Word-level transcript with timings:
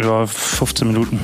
Ja, 0.00 0.26
15 0.26 0.86
Minuten 0.86 1.18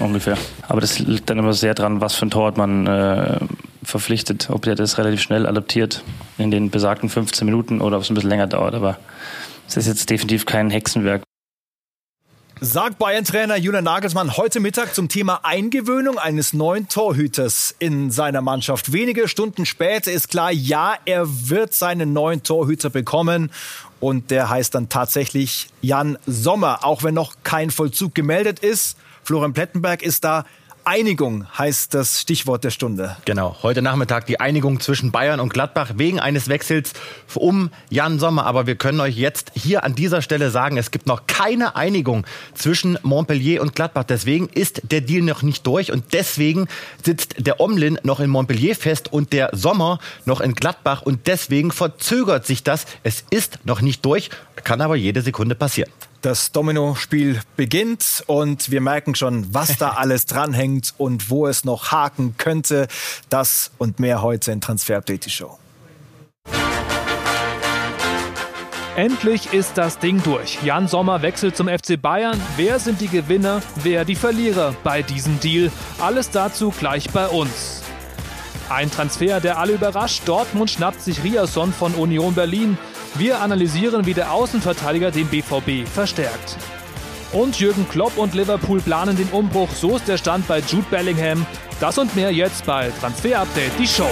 ungefähr. 0.00 0.38
Aber 0.66 0.80
das 0.80 0.98
liegt 0.98 1.28
dann 1.28 1.38
immer 1.38 1.52
sehr 1.52 1.74
dran, 1.74 2.00
was 2.00 2.14
für 2.14 2.26
ein 2.26 2.30
Torwart 2.30 2.56
man 2.56 2.86
äh, 2.86 3.38
verpflichtet. 3.82 4.48
Ob 4.50 4.62
der 4.62 4.74
das 4.74 4.96
relativ 4.96 5.20
schnell 5.20 5.46
adaptiert 5.46 6.02
in 6.38 6.50
den 6.50 6.70
besagten 6.70 7.10
15 7.10 7.44
Minuten 7.44 7.80
oder 7.82 7.98
ob 7.98 8.02
es 8.02 8.10
ein 8.10 8.14
bisschen 8.14 8.30
länger 8.30 8.46
dauert. 8.46 8.74
Aber 8.74 8.98
es 9.68 9.76
ist 9.76 9.88
jetzt 9.88 10.08
definitiv 10.08 10.46
kein 10.46 10.70
Hexenwerk. 10.70 11.22
Sagt 12.58 12.98
Bayern-Trainer 12.98 13.56
Julian 13.56 13.84
Nagelsmann 13.84 14.38
heute 14.38 14.60
Mittag 14.60 14.94
zum 14.94 15.10
Thema 15.10 15.40
Eingewöhnung 15.42 16.16
eines 16.18 16.54
neuen 16.54 16.88
Torhüters 16.88 17.74
in 17.78 18.10
seiner 18.10 18.40
Mannschaft. 18.40 18.94
Wenige 18.94 19.28
Stunden 19.28 19.66
später 19.66 20.10
ist 20.10 20.30
klar, 20.30 20.50
ja, 20.50 20.94
er 21.04 21.26
wird 21.50 21.74
seinen 21.74 22.14
neuen 22.14 22.42
Torhüter 22.42 22.88
bekommen. 22.88 23.50
Und 24.00 24.30
der 24.30 24.50
heißt 24.50 24.74
dann 24.74 24.88
tatsächlich 24.88 25.68
Jan 25.80 26.18
Sommer, 26.26 26.84
auch 26.84 27.02
wenn 27.02 27.14
noch 27.14 27.34
kein 27.42 27.70
Vollzug 27.70 28.14
gemeldet 28.14 28.58
ist. 28.58 28.96
Florian 29.24 29.52
Plettenberg 29.52 30.02
ist 30.02 30.24
da 30.24 30.44
Einigung 30.88 31.46
heißt 31.58 31.94
das 31.94 32.20
Stichwort 32.20 32.62
der 32.62 32.70
Stunde. 32.70 33.16
Genau, 33.24 33.56
heute 33.64 33.82
Nachmittag 33.82 34.26
die 34.26 34.38
Einigung 34.38 34.78
zwischen 34.78 35.10
Bayern 35.10 35.40
und 35.40 35.52
Gladbach 35.52 35.94
wegen 35.96 36.20
eines 36.20 36.48
Wechsels 36.48 36.92
um 37.34 37.70
Jan 37.90 38.20
Sommer. 38.20 38.46
Aber 38.46 38.68
wir 38.68 38.76
können 38.76 39.00
euch 39.00 39.16
jetzt 39.16 39.50
hier 39.56 39.82
an 39.82 39.96
dieser 39.96 40.22
Stelle 40.22 40.52
sagen, 40.52 40.76
es 40.76 40.92
gibt 40.92 41.08
noch 41.08 41.26
keine 41.26 41.74
Einigung 41.74 42.24
zwischen 42.54 43.00
Montpellier 43.02 43.62
und 43.62 43.74
Gladbach. 43.74 44.04
Deswegen 44.04 44.48
ist 44.48 44.80
der 44.84 45.00
Deal 45.00 45.22
noch 45.22 45.42
nicht 45.42 45.66
durch 45.66 45.90
und 45.90 46.12
deswegen 46.12 46.68
sitzt 47.04 47.34
der 47.44 47.58
Omlin 47.58 47.98
noch 48.04 48.20
in 48.20 48.30
Montpellier 48.30 48.76
fest 48.76 49.12
und 49.12 49.32
der 49.32 49.50
Sommer 49.54 49.98
noch 50.24 50.40
in 50.40 50.54
Gladbach 50.54 51.02
und 51.02 51.26
deswegen 51.26 51.72
verzögert 51.72 52.46
sich 52.46 52.62
das. 52.62 52.86
Es 53.02 53.24
ist 53.30 53.58
noch 53.64 53.80
nicht 53.80 54.04
durch, 54.04 54.30
kann 54.62 54.80
aber 54.80 54.94
jede 54.94 55.20
Sekunde 55.20 55.56
passieren. 55.56 55.90
Das 56.26 56.50
Domino-Spiel 56.50 57.40
beginnt 57.54 58.24
und 58.26 58.72
wir 58.72 58.80
merken 58.80 59.14
schon, 59.14 59.54
was 59.54 59.78
da 59.78 59.90
alles 59.96 60.26
dranhängt 60.26 60.92
und 60.98 61.30
wo 61.30 61.46
es 61.46 61.64
noch 61.64 61.92
haken 61.92 62.34
könnte. 62.36 62.88
Das 63.28 63.70
und 63.78 64.00
mehr 64.00 64.22
heute 64.22 64.50
in 64.50 64.60
Transfer 64.60 64.96
Update 64.96 65.30
Show. 65.30 65.56
Endlich 68.96 69.52
ist 69.52 69.78
das 69.78 70.00
Ding 70.00 70.20
durch. 70.24 70.60
Jan 70.64 70.88
Sommer 70.88 71.22
wechselt 71.22 71.56
zum 71.56 71.68
FC 71.68 72.02
Bayern. 72.02 72.42
Wer 72.56 72.80
sind 72.80 73.00
die 73.00 73.06
Gewinner, 73.06 73.62
wer 73.84 74.04
die 74.04 74.16
Verlierer 74.16 74.74
bei 74.82 75.02
diesem 75.02 75.38
Deal? 75.38 75.70
Alles 76.00 76.30
dazu 76.30 76.74
gleich 76.76 77.08
bei 77.10 77.28
uns. 77.28 77.84
Ein 78.68 78.90
Transfer, 78.90 79.38
der 79.38 79.58
alle 79.58 79.74
überrascht. 79.74 80.22
Dortmund 80.26 80.72
schnappt 80.72 81.02
sich 81.02 81.22
Riasson 81.22 81.72
von 81.72 81.94
Union 81.94 82.34
Berlin. 82.34 82.76
Wir 83.18 83.40
analysieren, 83.40 84.04
wie 84.04 84.12
der 84.12 84.30
Außenverteidiger 84.30 85.10
den 85.10 85.26
BVB 85.28 85.88
verstärkt. 85.88 86.58
Und 87.32 87.58
Jürgen 87.58 87.88
Klopp 87.88 88.18
und 88.18 88.34
Liverpool 88.34 88.80
planen 88.80 89.16
den 89.16 89.28
Umbruch. 89.28 89.70
So 89.70 89.96
ist 89.96 90.06
der 90.06 90.18
Stand 90.18 90.46
bei 90.46 90.58
Jude 90.58 90.86
Bellingham. 90.90 91.46
Das 91.80 91.96
und 91.96 92.14
mehr 92.14 92.30
jetzt 92.30 92.66
bei 92.66 92.90
Transfer 93.00 93.40
Update, 93.40 93.72
die 93.78 93.86
Show. 93.86 94.10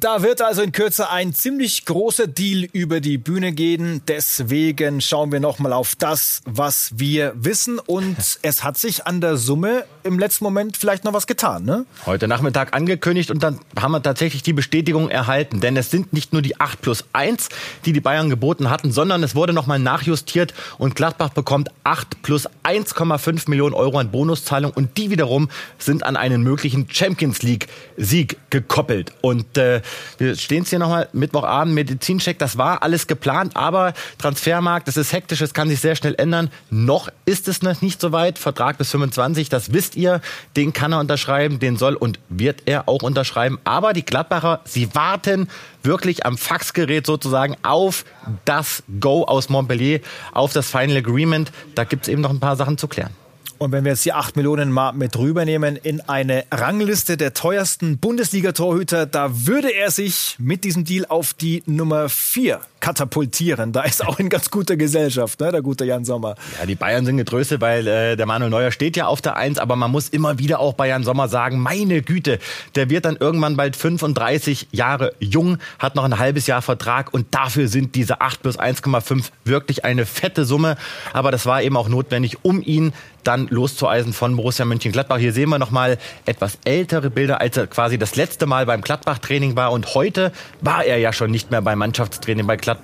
Da 0.00 0.22
wird 0.22 0.42
also 0.42 0.60
in 0.62 0.72
Kürze 0.72 1.08
ein 1.10 1.32
ziemlich 1.32 1.86
großer 1.86 2.26
Deal 2.26 2.68
über 2.72 3.00
die 3.00 3.16
Bühne 3.16 3.52
gehen. 3.52 4.02
Deswegen 4.08 5.00
schauen 5.00 5.32
wir 5.32 5.40
nochmal 5.40 5.72
auf 5.72 5.94
das, 5.94 6.42
was 6.44 6.90
wir 6.96 7.32
wissen. 7.36 7.78
Und 7.78 8.16
es 8.42 8.62
hat 8.62 8.76
sich 8.76 9.06
an 9.06 9.20
der 9.20 9.36
Summe 9.36 9.84
im 10.02 10.18
letzten 10.18 10.44
Moment 10.44 10.76
vielleicht 10.76 11.04
noch 11.04 11.14
was 11.14 11.26
getan, 11.26 11.64
ne? 11.64 11.86
Heute 12.04 12.28
Nachmittag 12.28 12.74
angekündigt 12.74 13.30
und 13.30 13.42
dann 13.42 13.58
haben 13.78 13.92
wir 13.92 14.02
tatsächlich 14.02 14.42
die 14.42 14.52
Bestätigung 14.52 15.08
erhalten. 15.08 15.60
Denn 15.60 15.76
es 15.76 15.90
sind 15.90 16.12
nicht 16.12 16.32
nur 16.32 16.42
die 16.42 16.60
8 16.60 16.82
plus 16.82 17.04
1, 17.12 17.48
die 17.86 17.92
die 17.92 18.00
Bayern 18.00 18.28
geboten 18.28 18.68
hatten, 18.68 18.92
sondern 18.92 19.22
es 19.22 19.34
wurde 19.34 19.52
nochmal 19.52 19.78
nachjustiert 19.78 20.52
und 20.78 20.94
Gladbach 20.94 21.30
bekommt 21.30 21.70
8 21.84 22.22
plus 22.22 22.48
1,5 22.64 23.48
Millionen 23.48 23.74
Euro 23.74 23.98
an 23.98 24.10
Bonuszahlung 24.10 24.72
und 24.72 24.96
die 24.98 25.10
wiederum 25.10 25.48
sind 25.78 26.04
an 26.04 26.16
einen 26.16 26.42
möglichen 26.42 26.86
Champions 26.90 27.42
League 27.42 27.68
Sieg 27.96 28.36
gekoppelt. 28.50 29.12
Und 29.22 29.56
äh, 29.56 29.80
wir 30.18 30.36
stehen 30.36 30.62
es 30.62 30.70
hier 30.70 30.78
nochmal, 30.78 31.08
Mittwochabend, 31.12 31.74
Medizincheck, 31.74 32.38
das 32.38 32.58
war 32.58 32.82
alles 32.82 33.06
geplant, 33.06 33.56
aber 33.56 33.94
Transfermarkt, 34.18 34.88
das 34.88 34.96
ist 34.96 35.12
hektisch, 35.12 35.40
es 35.40 35.54
kann 35.54 35.68
sich 35.68 35.80
sehr 35.80 35.96
schnell 35.96 36.14
ändern. 36.18 36.50
Noch 36.70 37.08
ist 37.24 37.48
es 37.48 37.62
noch 37.62 37.82
nicht 37.82 38.00
so 38.00 38.12
weit, 38.12 38.38
Vertrag 38.38 38.78
bis 38.78 38.90
25, 38.90 39.48
das 39.48 39.72
wisst 39.72 39.96
ihr, 39.96 40.20
den 40.56 40.72
kann 40.72 40.92
er 40.92 41.00
unterschreiben, 41.00 41.58
den 41.58 41.76
soll 41.76 41.94
und 41.94 42.18
wird 42.28 42.62
er 42.66 42.88
auch 42.88 43.02
unterschreiben. 43.02 43.58
Aber 43.64 43.92
die 43.92 44.04
Gladbacher, 44.04 44.60
sie 44.64 44.94
warten 44.94 45.48
wirklich 45.82 46.26
am 46.26 46.38
Faxgerät 46.38 47.06
sozusagen 47.06 47.56
auf 47.62 48.04
das 48.44 48.82
Go 49.00 49.24
aus 49.24 49.48
Montpellier, 49.48 50.00
auf 50.32 50.52
das 50.52 50.70
Final 50.70 50.98
Agreement. 50.98 51.52
Da 51.74 51.84
gibt 51.84 52.04
es 52.04 52.08
eben 52.08 52.22
noch 52.22 52.30
ein 52.30 52.40
paar 52.40 52.56
Sachen 52.56 52.78
zu 52.78 52.88
klären. 52.88 53.10
Und 53.58 53.72
wenn 53.72 53.84
wir 53.84 53.92
jetzt 53.92 54.04
die 54.04 54.12
8 54.12 54.36
Millionen 54.36 54.70
mal 54.70 54.92
mit 54.92 55.16
rübernehmen 55.16 55.76
in 55.76 56.00
eine 56.02 56.44
Rangliste 56.50 57.16
der 57.16 57.32
teuersten 57.32 57.98
Bundesliga-Torhüter, 57.98 59.06
da 59.06 59.46
würde 59.46 59.72
er 59.72 59.90
sich 59.90 60.36
mit 60.38 60.64
diesem 60.64 60.84
Deal 60.84 61.06
auf 61.06 61.32
die 61.32 61.62
Nummer 61.66 62.08
4 62.08 62.60
katapultieren. 62.86 63.72
Da 63.72 63.82
ist 63.82 64.06
auch 64.06 64.20
in 64.20 64.28
ganz 64.28 64.48
guter 64.48 64.76
Gesellschaft, 64.76 65.40
ne, 65.40 65.50
der 65.50 65.60
gute 65.60 65.84
Jan 65.84 66.04
Sommer. 66.04 66.36
Ja, 66.60 66.66
die 66.66 66.76
Bayern 66.76 67.04
sind 67.04 67.16
getröstet, 67.16 67.60
weil 67.60 67.84
äh, 67.88 68.14
der 68.14 68.26
Manuel 68.26 68.48
Neuer 68.48 68.70
steht 68.70 68.96
ja 68.96 69.08
auf 69.08 69.20
der 69.20 69.34
1, 69.34 69.58
aber 69.58 69.74
man 69.74 69.90
muss 69.90 70.08
immer 70.08 70.38
wieder 70.38 70.60
auch 70.60 70.74
bei 70.74 70.86
Jan 70.86 71.02
Sommer 71.02 71.26
sagen, 71.26 71.58
meine 71.58 72.00
Güte, 72.02 72.38
der 72.76 72.88
wird 72.88 73.04
dann 73.04 73.16
irgendwann 73.16 73.56
bald 73.56 73.74
35 73.74 74.68
Jahre 74.70 75.14
jung, 75.18 75.58
hat 75.80 75.96
noch 75.96 76.04
ein 76.04 76.20
halbes 76.20 76.46
Jahr 76.46 76.62
Vertrag 76.62 77.12
und 77.12 77.26
dafür 77.34 77.66
sind 77.66 77.96
diese 77.96 78.20
8 78.20 78.42
plus 78.42 78.56
1,5 78.56 79.30
wirklich 79.44 79.84
eine 79.84 80.06
fette 80.06 80.44
Summe. 80.44 80.76
Aber 81.12 81.32
das 81.32 81.44
war 81.44 81.62
eben 81.62 81.76
auch 81.76 81.88
notwendig, 81.88 82.44
um 82.44 82.62
ihn 82.62 82.92
dann 83.26 83.48
loszueisen 83.48 84.12
von 84.12 84.36
Borussia 84.36 84.64
Mönchengladbach. 84.64 85.18
Hier 85.18 85.32
sehen 85.32 85.48
wir 85.48 85.58
nochmal 85.58 85.98
etwas 86.24 86.58
ältere 86.64 87.10
Bilder, 87.10 87.40
als 87.40 87.56
er 87.56 87.66
quasi 87.66 87.98
das 87.98 88.14
letzte 88.14 88.46
Mal 88.46 88.66
beim 88.66 88.82
Gladbach-Training 88.82 89.56
war. 89.56 89.72
Und 89.72 89.94
heute 89.94 90.30
war 90.60 90.84
er 90.84 90.98
ja 90.98 91.12
schon 91.12 91.32
nicht 91.32 91.50
mehr 91.50 91.62
beim 91.62 91.78
Mannschaftstraining 91.78 92.46
bei 92.46 92.56
Gladbach. 92.56 92.75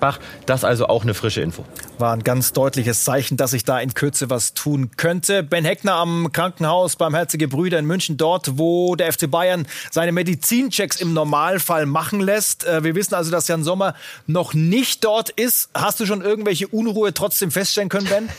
Das 0.46 0.64
also 0.64 0.86
auch 0.86 1.02
eine 1.02 1.14
frische 1.14 1.40
Info. 1.40 1.64
War 1.98 2.12
ein 2.12 2.24
ganz 2.24 2.52
deutliches 2.52 3.04
Zeichen, 3.04 3.36
dass 3.36 3.52
sich 3.52 3.64
da 3.64 3.78
in 3.80 3.94
Kürze 3.94 4.30
was 4.30 4.54
tun 4.54 4.90
könnte. 4.96 5.42
Ben 5.42 5.64
Heckner 5.64 5.94
am 5.94 6.32
Krankenhaus 6.32 6.96
beim 6.96 7.14
Herzige 7.14 7.48
Brüder 7.48 7.78
in 7.78 7.86
München, 7.86 8.16
dort, 8.16 8.58
wo 8.58 8.96
der 8.96 9.12
FC 9.12 9.30
Bayern 9.30 9.66
seine 9.90 10.12
Medizinchecks 10.12 11.00
im 11.00 11.12
Normalfall 11.12 11.86
machen 11.86 12.20
lässt. 12.20 12.64
Äh, 12.64 12.84
wir 12.84 12.94
wissen 12.94 13.14
also, 13.14 13.30
dass 13.30 13.48
Jan 13.48 13.64
Sommer 13.64 13.94
noch 14.26 14.54
nicht 14.54 15.04
dort 15.04 15.30
ist. 15.30 15.70
Hast 15.74 16.00
du 16.00 16.06
schon 16.06 16.22
irgendwelche 16.22 16.68
Unruhe 16.68 17.14
trotzdem 17.14 17.50
feststellen 17.50 17.88
können, 17.88 18.08
Ben? 18.08 18.28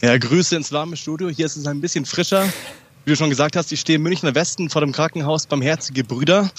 Ja, 0.00 0.16
Grüße 0.16 0.54
ins 0.54 0.70
warme 0.70 0.96
Studio. 0.96 1.28
Hier 1.28 1.46
ist 1.46 1.56
es 1.56 1.66
ein 1.66 1.80
bisschen 1.80 2.04
frischer. 2.04 2.48
Wie 3.08 3.12
du 3.12 3.16
schon 3.16 3.30
gesagt 3.30 3.56
hast, 3.56 3.72
ich 3.72 3.80
stehe 3.80 3.96
im 3.96 4.02
Münchner 4.02 4.34
Westen 4.34 4.68
vor 4.68 4.82
dem 4.82 4.92
Krankenhaus 4.92 5.46
beim 5.46 5.62
Herzige 5.62 6.04
Brüder. 6.04 6.50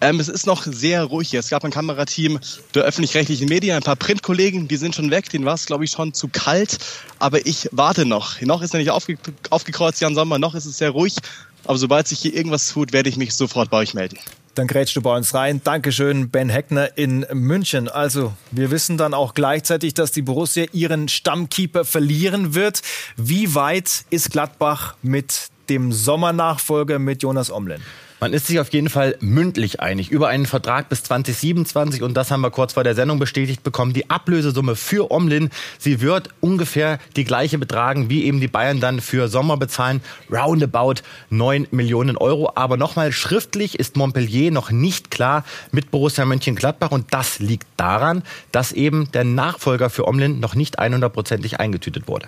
Ähm, 0.00 0.18
es 0.20 0.28
ist 0.28 0.46
noch 0.46 0.62
sehr 0.62 1.04
ruhig 1.04 1.28
hier. 1.28 1.40
Es 1.40 1.50
gab 1.50 1.66
ein 1.66 1.70
Kamerateam 1.70 2.40
der 2.74 2.84
öffentlich-rechtlichen 2.84 3.46
Medien, 3.46 3.76
ein 3.76 3.82
paar 3.82 3.94
Printkollegen, 3.94 4.68
die 4.68 4.76
sind 4.78 4.94
schon 4.94 5.10
weg. 5.10 5.28
Denen 5.28 5.44
war 5.44 5.52
es, 5.52 5.66
glaube 5.66 5.84
ich, 5.84 5.90
schon 5.90 6.14
zu 6.14 6.28
kalt. 6.28 6.78
Aber 7.18 7.44
ich 7.44 7.68
warte 7.72 8.06
noch. 8.06 8.40
Noch 8.40 8.62
ist 8.62 8.72
er 8.72 8.78
nicht 8.78 8.88
aufge 8.88 9.18
aufgekreuzt, 9.50 10.00
Jan 10.00 10.14
Sommer. 10.14 10.38
Noch 10.38 10.54
ist 10.54 10.64
es 10.64 10.78
sehr 10.78 10.88
ruhig. 10.88 11.14
Aber 11.66 11.76
sobald 11.76 12.08
sich 12.08 12.20
hier 12.20 12.32
irgendwas 12.32 12.68
tut, 12.68 12.94
werde 12.94 13.10
ich 13.10 13.18
mich 13.18 13.34
sofort 13.34 13.68
bei 13.68 13.76
euch 13.76 13.92
melden 13.92 14.18
dann 14.54 14.66
grätschst 14.66 14.96
du 14.96 15.02
bei 15.02 15.16
uns 15.16 15.34
rein. 15.34 15.60
Dankeschön, 15.62 16.30
Ben 16.30 16.48
Heckner 16.48 16.98
in 16.98 17.24
München. 17.32 17.88
Also, 17.88 18.32
wir 18.50 18.72
wissen 18.72 18.96
dann 18.98 19.14
auch 19.14 19.34
gleichzeitig, 19.34 19.94
dass 19.94 20.10
die 20.10 20.22
Borussia 20.22 20.66
ihren 20.72 21.06
Stammkeeper 21.06 21.84
verlieren 21.84 22.54
wird. 22.56 22.82
Wie 23.16 23.54
weit 23.54 24.04
ist 24.10 24.32
Gladbach 24.32 24.96
mit 25.00 25.50
dem 25.68 25.92
Sommernachfolger 25.92 26.98
mit 26.98 27.22
Jonas 27.22 27.50
Omlen? 27.50 27.82
Man 28.20 28.32
ist 28.32 28.48
sich 28.48 28.58
auf 28.58 28.72
jeden 28.72 28.88
Fall 28.88 29.16
mündlich 29.20 29.78
einig 29.78 30.10
über 30.10 30.26
einen 30.26 30.46
Vertrag 30.46 30.88
bis 30.88 31.04
2027 31.04 32.02
und 32.02 32.14
das 32.14 32.32
haben 32.32 32.40
wir 32.40 32.50
kurz 32.50 32.72
vor 32.72 32.82
der 32.82 32.96
Sendung 32.96 33.20
bestätigt 33.20 33.62
bekommen. 33.62 33.92
Die 33.92 34.10
Ablösesumme 34.10 34.74
für 34.74 35.12
Omlin, 35.12 35.50
sie 35.78 36.00
wird 36.00 36.30
ungefähr 36.40 36.98
die 37.14 37.22
gleiche 37.22 37.58
betragen, 37.58 38.10
wie 38.10 38.24
eben 38.24 38.40
die 38.40 38.48
Bayern 38.48 38.80
dann 38.80 39.00
für 39.00 39.28
Sommer 39.28 39.56
bezahlen, 39.56 40.00
roundabout 40.32 40.96
9 41.30 41.68
Millionen 41.70 42.16
Euro. 42.16 42.50
Aber 42.56 42.76
nochmal 42.76 43.12
schriftlich 43.12 43.78
ist 43.78 43.96
Montpellier 43.96 44.50
noch 44.50 44.72
nicht 44.72 45.12
klar 45.12 45.44
mit 45.70 45.92
Borussia 45.92 46.24
Mönchengladbach 46.24 46.90
und 46.90 47.14
das 47.14 47.38
liegt 47.38 47.68
daran, 47.76 48.24
dass 48.50 48.72
eben 48.72 49.12
der 49.12 49.22
Nachfolger 49.22 49.90
für 49.90 50.08
Omlin 50.08 50.40
noch 50.40 50.56
nicht 50.56 50.80
100%ig 50.80 51.60
eingetütet 51.60 52.08
wurde. 52.08 52.26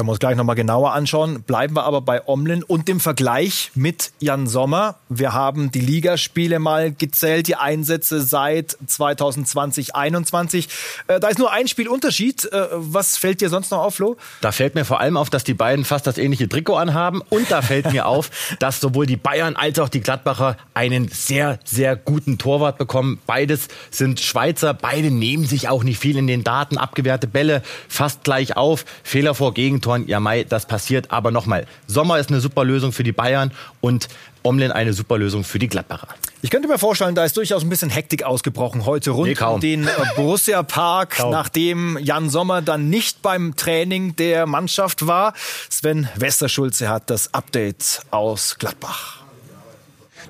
Können 0.00 0.08
wir 0.08 0.12
uns 0.12 0.20
gleich 0.20 0.36
nochmal 0.36 0.56
genauer 0.56 0.94
anschauen. 0.94 1.42
Bleiben 1.42 1.76
wir 1.76 1.84
aber 1.84 2.00
bei 2.00 2.26
Omlin 2.26 2.62
und 2.62 2.88
dem 2.88 3.00
Vergleich 3.00 3.70
mit 3.74 4.12
Jan 4.18 4.46
Sommer. 4.46 4.94
Wir 5.10 5.34
haben 5.34 5.70
die 5.72 5.82
Ligaspiele 5.82 6.58
mal 6.58 6.90
gezählt, 6.90 7.48
die 7.48 7.56
Einsätze 7.56 8.22
seit 8.22 8.78
2020, 8.86 9.88
2021. 9.88 10.68
Äh, 11.06 11.20
da 11.20 11.28
ist 11.28 11.38
nur 11.38 11.52
ein 11.52 11.68
Spielunterschied. 11.68 12.50
Äh, 12.50 12.68
was 12.72 13.18
fällt 13.18 13.42
dir 13.42 13.50
sonst 13.50 13.70
noch 13.72 13.80
auf, 13.82 13.96
Flo? 13.96 14.16
Da 14.40 14.52
fällt 14.52 14.74
mir 14.74 14.86
vor 14.86 15.00
allem 15.00 15.18
auf, 15.18 15.28
dass 15.28 15.44
die 15.44 15.52
beiden 15.52 15.84
fast 15.84 16.06
das 16.06 16.16
ähnliche 16.16 16.48
Trikot 16.48 16.76
anhaben. 16.76 17.20
Und 17.28 17.50
da 17.50 17.60
fällt 17.60 17.92
mir 17.92 18.06
auf, 18.06 18.30
dass 18.58 18.80
sowohl 18.80 19.04
die 19.04 19.18
Bayern 19.18 19.54
als 19.54 19.78
auch 19.80 19.90
die 19.90 20.00
Gladbacher 20.00 20.56
einen 20.72 21.08
sehr, 21.08 21.58
sehr 21.66 21.94
guten 21.94 22.38
Torwart 22.38 22.78
bekommen. 22.78 23.18
Beides 23.26 23.68
sind 23.90 24.18
Schweizer. 24.18 24.72
Beide 24.72 25.10
nehmen 25.10 25.44
sich 25.44 25.68
auch 25.68 25.84
nicht 25.84 25.98
viel 25.98 26.16
in 26.16 26.26
den 26.26 26.42
Daten. 26.42 26.78
Abgewehrte 26.78 27.26
Bälle 27.26 27.62
fast 27.86 28.24
gleich 28.24 28.56
auf. 28.56 28.86
Fehler 29.02 29.34
vor 29.34 29.52
Gegen 29.52 29.82
Gegentoren, 29.90 30.08
ja 30.08 30.20
Mai, 30.20 30.44
das 30.44 30.66
passiert. 30.66 31.10
Aber 31.10 31.30
nochmal, 31.30 31.66
Sommer 31.86 32.18
ist 32.18 32.30
eine 32.30 32.40
super 32.40 32.64
Lösung 32.64 32.92
für 32.92 33.02
die 33.02 33.12
Bayern 33.12 33.52
und 33.80 34.08
Omlin 34.42 34.72
eine 34.72 34.92
super 34.92 35.18
Lösung 35.18 35.44
für 35.44 35.58
die 35.58 35.68
Gladbacher. 35.68 36.08
Ich 36.42 36.50
könnte 36.50 36.68
mir 36.68 36.78
vorstellen, 36.78 37.14
da 37.14 37.24
ist 37.24 37.36
durchaus 37.36 37.62
ein 37.62 37.68
bisschen 37.68 37.90
Hektik 37.90 38.22
ausgebrochen 38.22 38.86
heute 38.86 39.10
rund 39.10 39.38
nee, 39.38 39.44
um 39.44 39.60
den 39.60 39.86
äh, 39.86 39.90
Borussia 40.16 40.62
Park, 40.62 41.18
nachdem 41.30 41.98
Jan 42.00 42.30
Sommer 42.30 42.62
dann 42.62 42.88
nicht 42.88 43.20
beim 43.22 43.56
Training 43.56 44.16
der 44.16 44.46
Mannschaft 44.46 45.06
war. 45.06 45.34
Sven 45.68 46.08
Westerschulze 46.16 46.88
hat 46.88 47.10
das 47.10 47.34
Update 47.34 48.00
aus 48.10 48.56
Gladbach. 48.58 49.18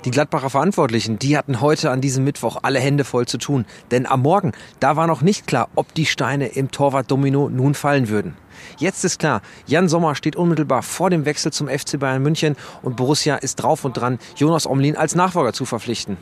Die 0.07 0.11
Gladbacher 0.11 0.49
Verantwortlichen, 0.49 1.19
die 1.19 1.37
hatten 1.37 1.61
heute 1.61 1.91
an 1.91 2.01
diesem 2.01 2.25
Mittwoch 2.25 2.61
alle 2.63 2.81
Hände 2.81 3.05
voll 3.05 3.27
zu 3.27 3.37
tun. 3.37 3.67
Denn 3.91 4.07
am 4.07 4.23
Morgen, 4.23 4.53
da 4.81 4.97
war 4.97 5.07
noch 5.07 5.21
nicht 5.21 5.47
klar, 5.47 5.69
ob 5.75 5.93
die 5.93 6.07
Steine 6.07 6.47
im 6.47 6.71
Torwart-Domino 6.71 7.51
nun 7.51 7.75
fallen 7.75 8.09
würden. 8.09 8.35
Jetzt 8.79 9.05
ist 9.05 9.19
klar, 9.19 9.43
Jan 9.67 9.89
Sommer 9.89 10.15
steht 10.15 10.37
unmittelbar 10.37 10.83
vor 10.83 11.11
dem 11.11 11.25
Wechsel 11.25 11.53
zum 11.53 11.69
FC 11.69 11.99
Bayern 11.99 12.23
München 12.23 12.57
und 12.83 12.97
Borussia 12.97 13.37
ist 13.37 13.57
drauf 13.57 13.85
und 13.85 13.97
dran, 13.97 14.19
Jonas 14.37 14.67
Omlin 14.67 14.97
als 14.97 15.15
Nachfolger 15.15 15.53
zu 15.53 15.65
verpflichten. 15.65 16.17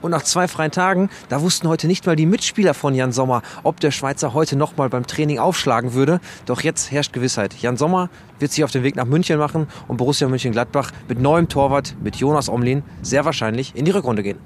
Und 0.00 0.10
nach 0.10 0.22
zwei 0.22 0.48
freien 0.48 0.70
Tagen, 0.70 1.08
da 1.28 1.40
wussten 1.40 1.68
heute 1.68 1.86
nicht 1.86 2.04
mal 2.06 2.16
die 2.16 2.26
Mitspieler 2.26 2.74
von 2.74 2.94
Jan 2.94 3.12
Sommer, 3.12 3.42
ob 3.62 3.80
der 3.80 3.90
Schweizer 3.90 4.34
heute 4.34 4.56
nochmal 4.56 4.90
beim 4.90 5.06
Training 5.06 5.38
aufschlagen 5.38 5.94
würde. 5.94 6.20
Doch 6.46 6.60
jetzt 6.60 6.90
herrscht 6.90 7.12
Gewissheit. 7.12 7.54
Jan 7.54 7.76
Sommer 7.76 8.10
wird 8.38 8.52
sich 8.52 8.64
auf 8.64 8.70
den 8.70 8.82
Weg 8.82 8.96
nach 8.96 9.06
München 9.06 9.38
machen 9.38 9.66
und 9.88 9.96
Borussia 9.96 10.28
München-Gladbach 10.28 10.90
mit 11.08 11.20
neuem 11.20 11.48
Torwart, 11.48 11.96
mit 12.02 12.16
Jonas 12.16 12.48
Omlin, 12.48 12.82
sehr 13.02 13.24
wahrscheinlich 13.24 13.74
in 13.74 13.84
die 13.84 13.92
Rückrunde 13.92 14.22
gehen. 14.22 14.38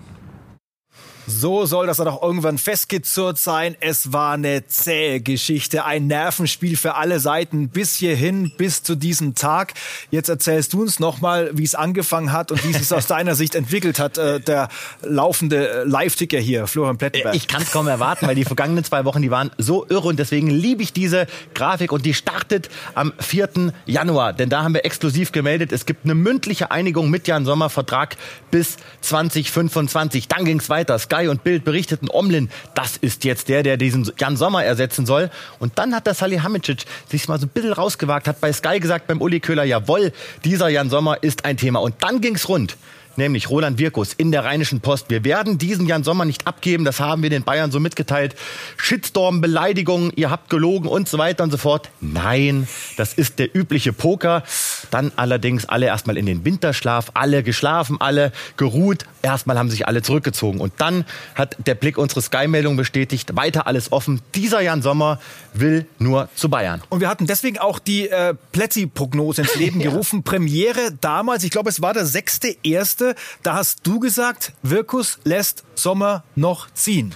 So 1.31 1.67
soll 1.67 1.87
das 1.87 1.99
dann 1.99 2.09
auch 2.09 2.23
irgendwann 2.23 2.57
festgezurrt 2.57 3.37
sein. 3.37 3.77
Es 3.81 4.15
war 4.15 4.33
eine 4.33 4.67
zähe 4.67 5.21
Geschichte, 5.21 5.85
ein 5.85 6.07
Nervenspiel 6.07 6.77
für 6.77 6.95
alle 6.95 7.21
Seiten 7.21 7.69
bis 7.69 7.97
hierhin, 7.97 8.51
bis 8.57 8.83
zu 8.83 8.95
diesem 8.95 9.35
Tag. 9.35 9.75
Jetzt 10.11 10.31
erzählst 10.31 10.73
du 10.73 10.81
uns 10.81 11.01
nochmal, 11.01 11.51
wie 11.53 11.65
es 11.65 11.75
angefangen 11.75 12.33
hat 12.33 12.51
und 12.51 12.65
wie 12.65 12.71
es 12.71 12.79
sich 12.79 12.97
aus 12.97 13.07
deiner 13.09 13.35
Sicht 13.35 13.55
entwickelt 13.55 13.99
hat, 13.99 14.17
äh, 14.17 14.41
der 14.41 14.71
laufende 15.03 15.69
äh, 15.69 15.85
Live-Ticker 15.85 16.39
hier, 16.39 16.67
Florian 16.67 16.97
Plettenberg. 16.97 17.35
Ich 17.35 17.47
kann 17.47 17.61
es 17.61 17.71
kaum 17.71 17.89
erwarten, 17.89 18.27
weil 18.27 18.35
die 18.35 18.45
vergangenen 18.45 18.85
zwei 18.85 19.05
Wochen, 19.05 19.21
die 19.21 19.31
waren 19.31 19.51
so 19.59 19.87
irre 19.87 20.09
und 20.09 20.19
deswegen 20.19 20.49
liebe 20.49 20.83
ich 20.83 20.95
diese 20.95 21.27
Grafik 21.55 21.93
und 21.93 22.07
die 22.07 22.15
startet 22.15 22.71
am 22.95 23.13
4. 23.19 23.75
Januar, 23.85 24.33
denn 24.33 24.49
da 24.49 24.63
haben 24.63 24.73
wir 24.73 24.87
exklusiv 24.87 25.33
gemeldet, 25.33 25.73
es 25.73 25.85
gibt 25.85 26.05
eine 26.05 26.15
mündliche 26.15 26.71
Einigung 26.71 27.11
mit 27.11 27.29
Jan 27.29 27.45
Sommer, 27.45 27.69
Vertrag 27.69 28.17
bis 28.51 28.79
2025. 29.03 30.29
Dann 30.29 30.47
ging 30.47 30.59
es 30.59 30.71
weiter. 30.71 30.99
Sky 30.99 31.18
Sky 31.19 31.29
und 31.29 31.45
Bild 31.45 31.65
berichteten, 31.65 32.09
Omlin, 32.11 32.51
das 32.75 32.97
ist 32.97 33.25
jetzt 33.25 33.49
der, 33.49 33.63
der 33.63 33.77
diesen 33.77 34.11
Jan 34.19 34.37
Sommer 34.37 34.65
ersetzen 34.65 35.07
soll. 35.07 35.31
Und 35.59 35.79
dann 35.79 35.95
hat 35.95 36.07
der 36.07 36.15
Salihamidzic 36.15 36.85
sich 37.09 37.29
mal 37.29 37.39
so 37.39 37.47
ein 37.47 37.51
bisschen 37.51 37.73
rausgewagt, 37.73 38.29
hat 38.29 38.41
bei 38.41 38.53
Sky 38.53 38.81
gesagt, 38.81 39.07
beim 39.07 39.21
Uli 39.21 39.41
Köhler, 39.41 39.65
jawohl, 39.65 40.13
dieser 40.45 40.69
Jan 40.69 40.91
Sommer 40.91 41.23
ist 41.23 41.45
ein 41.45 41.57
Thema. 41.57 41.81
Und 41.81 41.97
dann 42.01 42.21
ging's 42.21 42.49
rund 42.49 42.77
nämlich 43.19 43.51
Roland 43.51 43.79
Wirkus 43.79 44.15
in 44.15 44.33
der 44.33 44.45
Rheinischen 44.45 44.81
Post. 44.81 45.11
Wir 45.11 45.25
werden 45.25 45.59
diesen 45.59 45.87
Jan 45.87 46.05
Sommer 46.05 46.25
nicht 46.25 46.47
abgeben, 46.47 46.87
das 46.87 47.01
haben 47.01 47.23
wir 47.23 47.29
den 47.29 47.45
Bayern 47.45 47.71
so 47.71 47.81
mitgeteilt. 47.81 48.35
Shitstorm, 48.79 49.43
Beleidigungen, 49.43 50.11
ihr 50.17 50.31
habt 50.31 50.49
gelogen 50.49 50.89
und 50.89 51.09
so 51.09 51.19
weiter 51.19 51.45
und 51.45 51.51
so 51.51 51.59
fort. 51.59 51.91
Nein, 52.01 52.67
das 52.97 53.13
ist 53.13 53.39
der 53.39 53.55
übliche 53.55 53.93
Poker. 53.93 54.43
Dann 54.91 55.13
allerdings 55.17 55.67
alle 55.67 55.87
erstmal 55.87 56.17
in 56.17 56.25
den 56.25 56.47
Winterschlaf, 56.47 57.11
alle 57.15 57.43
geschlafen, 57.43 57.97
alle 58.01 58.33
geruht. 58.57 59.05
Erstmal 59.21 59.59
haben 59.59 59.69
sich 59.69 59.87
alle 59.87 60.01
zurückgezogen. 60.01 60.61
Und 60.61 60.73
dann 60.79 61.05
hat 61.35 61.57
der 61.67 61.75
Blick 61.75 61.99
unsere 61.99 62.23
Sky-Meldung 62.23 62.77
bestätigt, 62.77 63.37
weiter 63.37 63.67
alles 63.67 63.93
offen. 63.93 64.23
Dieser 64.35 64.61
Jan 64.61 64.81
Sommer 64.81 65.19
will 65.53 65.87
nur 65.99 66.29
zu 66.35 66.49
Bayern. 66.49 66.83
Und 66.89 67.01
wir 67.01 67.09
hatten 67.09 67.27
deswegen 67.27 67.59
auch 67.59 67.81
die 67.81 68.09
äh, 68.09 68.35
Plätzi-Prognose 68.53 69.43
ins 69.43 69.57
Leben 69.57 69.81
gerufen. 69.81 70.23
Premiere 70.23 70.93
damals, 71.01 71.43
ich 71.43 71.51
glaube, 71.51 71.69
es 71.69 71.83
war 71.83 71.93
der 71.93 72.07
sechste 72.07 72.55
erste 72.63 73.08
da 73.43 73.55
hast 73.55 73.87
du 73.87 73.99
gesagt, 74.01 74.53
Wirkus 74.63 75.19
lässt 75.25 75.65
Sommer 75.75 76.25
noch 76.35 76.71
ziehen. 76.73 77.15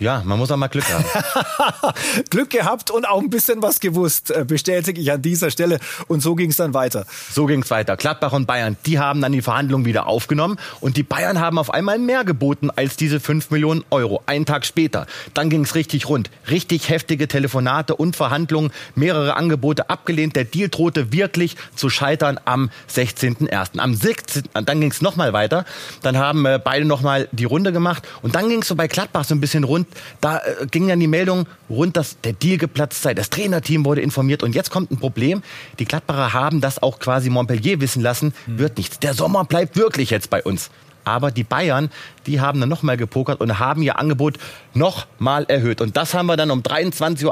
Ja, 0.00 0.22
man 0.24 0.38
muss 0.38 0.50
auch 0.52 0.56
mal 0.56 0.68
Glück 0.68 0.84
haben. 0.92 1.04
Glück 2.30 2.50
gehabt 2.50 2.92
und 2.92 3.08
auch 3.08 3.20
ein 3.20 3.30
bisschen 3.30 3.62
was 3.62 3.80
gewusst, 3.80 4.30
äh, 4.30 4.44
bestätige 4.44 5.00
ich 5.00 5.10
an 5.10 5.22
dieser 5.22 5.50
Stelle. 5.50 5.80
Und 6.06 6.20
so 6.20 6.36
ging 6.36 6.50
es 6.50 6.56
dann 6.56 6.72
weiter. 6.72 7.04
So 7.32 7.46
ging 7.46 7.62
es 7.62 7.70
weiter. 7.70 7.96
Gladbach 7.96 8.32
und 8.32 8.46
Bayern, 8.46 8.76
die 8.86 9.00
haben 9.00 9.20
dann 9.20 9.32
die 9.32 9.42
Verhandlungen 9.42 9.84
wieder 9.86 10.06
aufgenommen 10.06 10.56
und 10.80 10.96
die 10.96 11.02
Bayern 11.02 11.40
haben 11.40 11.58
auf 11.58 11.74
einmal 11.74 11.98
mehr 11.98 12.22
geboten 12.22 12.70
als 12.70 12.96
diese 12.96 13.18
5 13.18 13.50
Millionen 13.50 13.84
Euro. 13.90 14.22
Einen 14.26 14.46
Tag 14.46 14.66
später. 14.66 15.06
Dann 15.34 15.50
ging 15.50 15.64
es 15.64 15.74
richtig 15.74 16.08
rund. 16.08 16.30
Richtig 16.48 16.90
heftige 16.90 17.26
Telefonate 17.26 17.96
und 17.96 18.14
Verhandlungen, 18.14 18.70
mehrere 18.94 19.34
Angebote 19.34 19.90
abgelehnt. 19.90 20.36
Der 20.36 20.44
Deal 20.44 20.68
drohte 20.68 21.12
wirklich 21.12 21.56
zu 21.74 21.90
scheitern 21.90 22.38
am 22.44 22.70
16.01. 22.88 23.80
Am 23.80 23.94
17. 23.94 24.44
Dann 24.64 24.80
ging 24.80 24.92
es 24.92 25.02
nochmal 25.02 25.32
weiter. 25.32 25.64
Dann 26.02 26.18
haben 26.18 26.46
äh, 26.46 26.60
beide 26.62 26.84
nochmal 26.84 27.28
die 27.32 27.44
Runde 27.44 27.72
gemacht 27.72 28.06
und 28.22 28.36
dann 28.36 28.48
ging 28.48 28.62
es 28.62 28.68
so 28.68 28.76
bei 28.76 28.86
Gladbach 28.86 29.24
so 29.24 29.34
ein 29.34 29.40
bisschen 29.40 29.64
rund 29.64 29.87
da 30.20 30.38
äh, 30.38 30.66
ging 30.70 30.88
dann 30.88 31.00
die 31.00 31.06
Meldung 31.06 31.46
rund, 31.68 31.96
dass 31.96 32.20
der 32.20 32.32
Deal 32.32 32.58
geplatzt 32.58 33.02
sei. 33.02 33.14
Das 33.14 33.30
Trainerteam 33.30 33.84
wurde 33.84 34.00
informiert. 34.00 34.42
Und 34.42 34.54
jetzt 34.54 34.70
kommt 34.70 34.90
ein 34.90 34.98
Problem. 34.98 35.42
Die 35.78 35.84
Gladbacher 35.84 36.32
haben 36.32 36.60
das 36.60 36.82
auch 36.82 36.98
quasi 36.98 37.30
Montpellier 37.30 37.80
wissen 37.80 38.02
lassen. 38.02 38.34
Hm. 38.46 38.58
Wird 38.58 38.78
nichts. 38.78 38.98
Der 38.98 39.14
Sommer 39.14 39.44
bleibt 39.44 39.76
wirklich 39.76 40.10
jetzt 40.10 40.30
bei 40.30 40.42
uns. 40.42 40.70
Aber 41.04 41.30
die 41.30 41.44
Bayern, 41.44 41.90
die 42.26 42.40
haben 42.40 42.60
dann 42.60 42.68
nochmal 42.68 42.98
gepokert 42.98 43.40
und 43.40 43.58
haben 43.58 43.80
ihr 43.80 43.98
Angebot 43.98 44.36
nochmal 44.74 45.46
erhöht. 45.48 45.80
Und 45.80 45.96
das 45.96 46.12
haben 46.12 46.26
wir 46.26 46.36
dann 46.36 46.50
um 46.50 46.60
23.18 46.60 47.24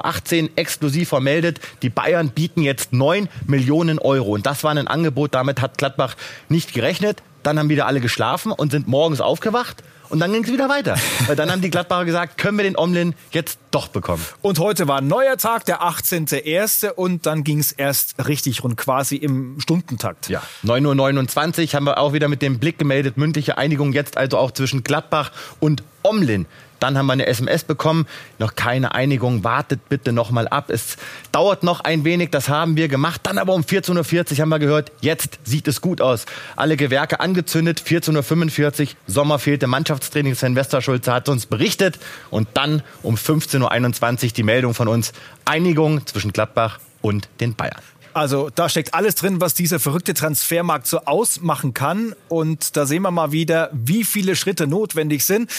Uhr 0.44 0.50
exklusiv 0.56 1.10
vermeldet. 1.10 1.60
Die 1.82 1.90
Bayern 1.90 2.30
bieten 2.30 2.62
jetzt 2.62 2.94
9 2.94 3.28
Millionen 3.46 3.98
Euro. 3.98 4.30
Und 4.30 4.46
das 4.46 4.64
war 4.64 4.70
ein 4.70 4.88
Angebot, 4.88 5.34
damit 5.34 5.60
hat 5.60 5.76
Gladbach 5.76 6.16
nicht 6.48 6.72
gerechnet. 6.72 7.22
Dann 7.42 7.58
haben 7.58 7.68
wieder 7.68 7.86
alle 7.86 8.00
geschlafen 8.00 8.50
und 8.50 8.72
sind 8.72 8.88
morgens 8.88 9.20
aufgewacht 9.20 9.82
und 10.08 10.20
dann 10.20 10.32
ging 10.32 10.44
es 10.44 10.52
wieder 10.52 10.68
weiter. 10.68 10.96
Weil 11.26 11.36
dann 11.36 11.50
haben 11.50 11.60
die 11.60 11.70
Gladbacher 11.70 12.04
gesagt, 12.04 12.38
können 12.38 12.58
wir 12.58 12.64
den 12.64 12.76
Omlin 12.76 13.14
jetzt 13.30 13.58
doch 13.70 13.88
bekommen. 13.88 14.24
Und 14.42 14.58
heute 14.58 14.88
war 14.88 14.98
ein 14.98 15.06
neuer 15.06 15.36
Tag, 15.36 15.64
der 15.66 15.82
18.01. 15.82 16.90
Und 16.90 17.26
dann 17.26 17.44
ging 17.44 17.58
es 17.58 17.72
erst 17.72 18.26
richtig 18.26 18.64
rund, 18.64 18.76
quasi 18.76 19.16
im 19.16 19.60
Stundentakt. 19.60 20.28
Ja, 20.28 20.42
9.29 20.64 21.68
Uhr 21.68 21.72
haben 21.74 21.84
wir 21.84 21.98
auch 21.98 22.12
wieder 22.12 22.28
mit 22.28 22.42
dem 22.42 22.58
Blick 22.58 22.78
gemeldet. 22.78 23.16
Mündliche 23.16 23.58
Einigung 23.58 23.92
jetzt 23.92 24.16
also 24.16 24.38
auch 24.38 24.50
zwischen 24.50 24.84
Gladbach 24.84 25.32
und 25.60 25.82
Omlin. 26.02 26.46
Dann 26.80 26.96
haben 26.98 27.06
wir 27.06 27.12
eine 27.14 27.26
SMS 27.26 27.64
bekommen, 27.64 28.06
noch 28.38 28.54
keine 28.54 28.94
Einigung, 28.94 29.44
wartet 29.44 29.88
bitte 29.88 30.12
noch 30.12 30.30
mal 30.30 30.48
ab. 30.48 30.70
Es 30.70 30.96
dauert 31.32 31.62
noch 31.62 31.80
ein 31.80 32.04
wenig, 32.04 32.30
das 32.30 32.48
haben 32.48 32.76
wir 32.76 32.88
gemacht. 32.88 33.22
Dann 33.24 33.38
aber 33.38 33.54
um 33.54 33.62
14.40 33.62 34.32
Uhr 34.32 34.38
haben 34.38 34.48
wir 34.48 34.58
gehört, 34.58 34.92
jetzt 35.00 35.38
sieht 35.44 35.68
es 35.68 35.80
gut 35.80 36.00
aus. 36.00 36.26
Alle 36.56 36.76
Gewerke 36.76 37.20
angezündet, 37.20 37.82
14.45 37.86 38.80
Uhr, 38.80 38.88
Sommer 39.06 39.38
fehlte 39.38 39.66
Mannschaftstraining, 39.66 40.34
Sven 40.34 40.56
Westerschulze 40.56 41.12
hat 41.12 41.28
uns 41.28 41.46
berichtet. 41.46 41.98
Und 42.30 42.48
dann 42.54 42.82
um 43.02 43.16
15.21 43.16 44.24
Uhr 44.24 44.30
die 44.32 44.42
Meldung 44.42 44.74
von 44.74 44.88
uns, 44.88 45.12
Einigung 45.44 46.06
zwischen 46.06 46.32
Gladbach 46.32 46.78
und 47.02 47.28
den 47.40 47.54
Bayern. 47.54 47.80
Also 48.16 48.48
da 48.54 48.70
steckt 48.70 48.94
alles 48.94 49.14
drin, 49.14 49.42
was 49.42 49.52
dieser 49.52 49.78
verrückte 49.78 50.14
Transfermarkt 50.14 50.86
so 50.86 51.00
ausmachen 51.00 51.74
kann. 51.74 52.14
Und 52.30 52.74
da 52.74 52.86
sehen 52.86 53.02
wir 53.02 53.10
mal 53.10 53.30
wieder, 53.30 53.68
wie 53.74 54.04
viele 54.04 54.36
Schritte 54.36 54.66
notwendig 54.66 55.22
sind. 55.22 55.50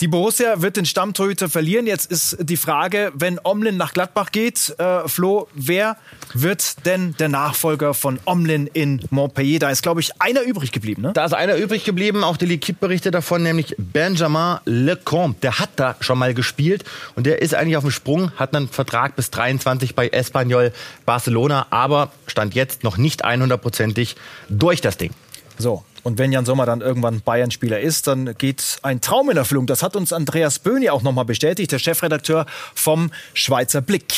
Die 0.00 0.08
Borussia 0.08 0.62
wird 0.62 0.78
den 0.78 0.86
Stammtorhüter 0.86 1.50
verlieren. 1.50 1.86
Jetzt 1.86 2.10
ist 2.10 2.38
die 2.40 2.56
Frage, 2.56 3.12
wenn 3.14 3.38
Omlin 3.44 3.76
nach 3.76 3.92
Gladbach 3.92 4.32
geht, 4.32 4.74
äh, 4.78 5.06
Flo, 5.06 5.48
wer 5.52 5.98
wird 6.32 6.86
denn 6.86 7.14
der 7.18 7.28
Nachfolger 7.28 7.92
von 7.92 8.18
Omlin 8.24 8.66
in 8.72 9.02
Montpellier? 9.10 9.58
Da 9.58 9.68
ist, 9.68 9.82
glaube 9.82 10.00
ich, 10.00 10.18
einer 10.18 10.40
übrig 10.40 10.72
geblieben. 10.72 11.02
Ne? 11.02 11.12
Da 11.12 11.26
ist 11.26 11.34
einer 11.34 11.56
übrig 11.56 11.84
geblieben. 11.84 12.24
Auch 12.24 12.38
die 12.38 12.46
L'Equipe 12.46 12.78
berichtet 12.80 13.14
davon, 13.14 13.42
nämlich 13.42 13.74
Benjamin 13.76 14.56
Lecomte. 14.64 15.40
Der 15.42 15.58
hat 15.58 15.68
da 15.76 15.96
schon 16.00 16.18
mal 16.18 16.32
gespielt 16.32 16.82
und 17.14 17.26
der 17.26 17.42
ist 17.42 17.54
eigentlich 17.54 17.76
auf 17.76 17.84
dem 17.84 17.90
Sprung, 17.90 18.30
hat 18.36 18.56
einen 18.56 18.68
Vertrag 18.70 19.16
bis 19.16 19.30
23 19.30 19.94
bei 19.94 20.08
Espanyol 20.08 20.72
Barcelona. 21.04 21.66
Aber 21.68 22.05
Stand 22.26 22.54
jetzt 22.54 22.84
noch 22.84 22.96
nicht 22.96 23.24
100%ig 23.24 24.14
durch 24.48 24.80
das 24.80 24.96
Ding. 24.96 25.12
So, 25.58 25.84
und 26.02 26.18
wenn 26.18 26.30
Jan 26.30 26.44
Sommer 26.44 26.66
dann 26.66 26.82
irgendwann 26.82 27.20
Bayern-Spieler 27.20 27.80
ist, 27.80 28.06
dann 28.06 28.36
geht 28.38 28.78
ein 28.82 29.00
Traum 29.00 29.30
in 29.30 29.36
Erfüllung. 29.36 29.66
Das 29.66 29.82
hat 29.82 29.96
uns 29.96 30.12
Andreas 30.12 30.58
Böhni 30.58 30.90
auch 30.90 31.02
nochmal 31.02 31.24
bestätigt, 31.24 31.72
der 31.72 31.78
Chefredakteur 31.78 32.46
vom 32.74 33.10
Schweizer 33.34 33.80
Blick. 33.80 34.14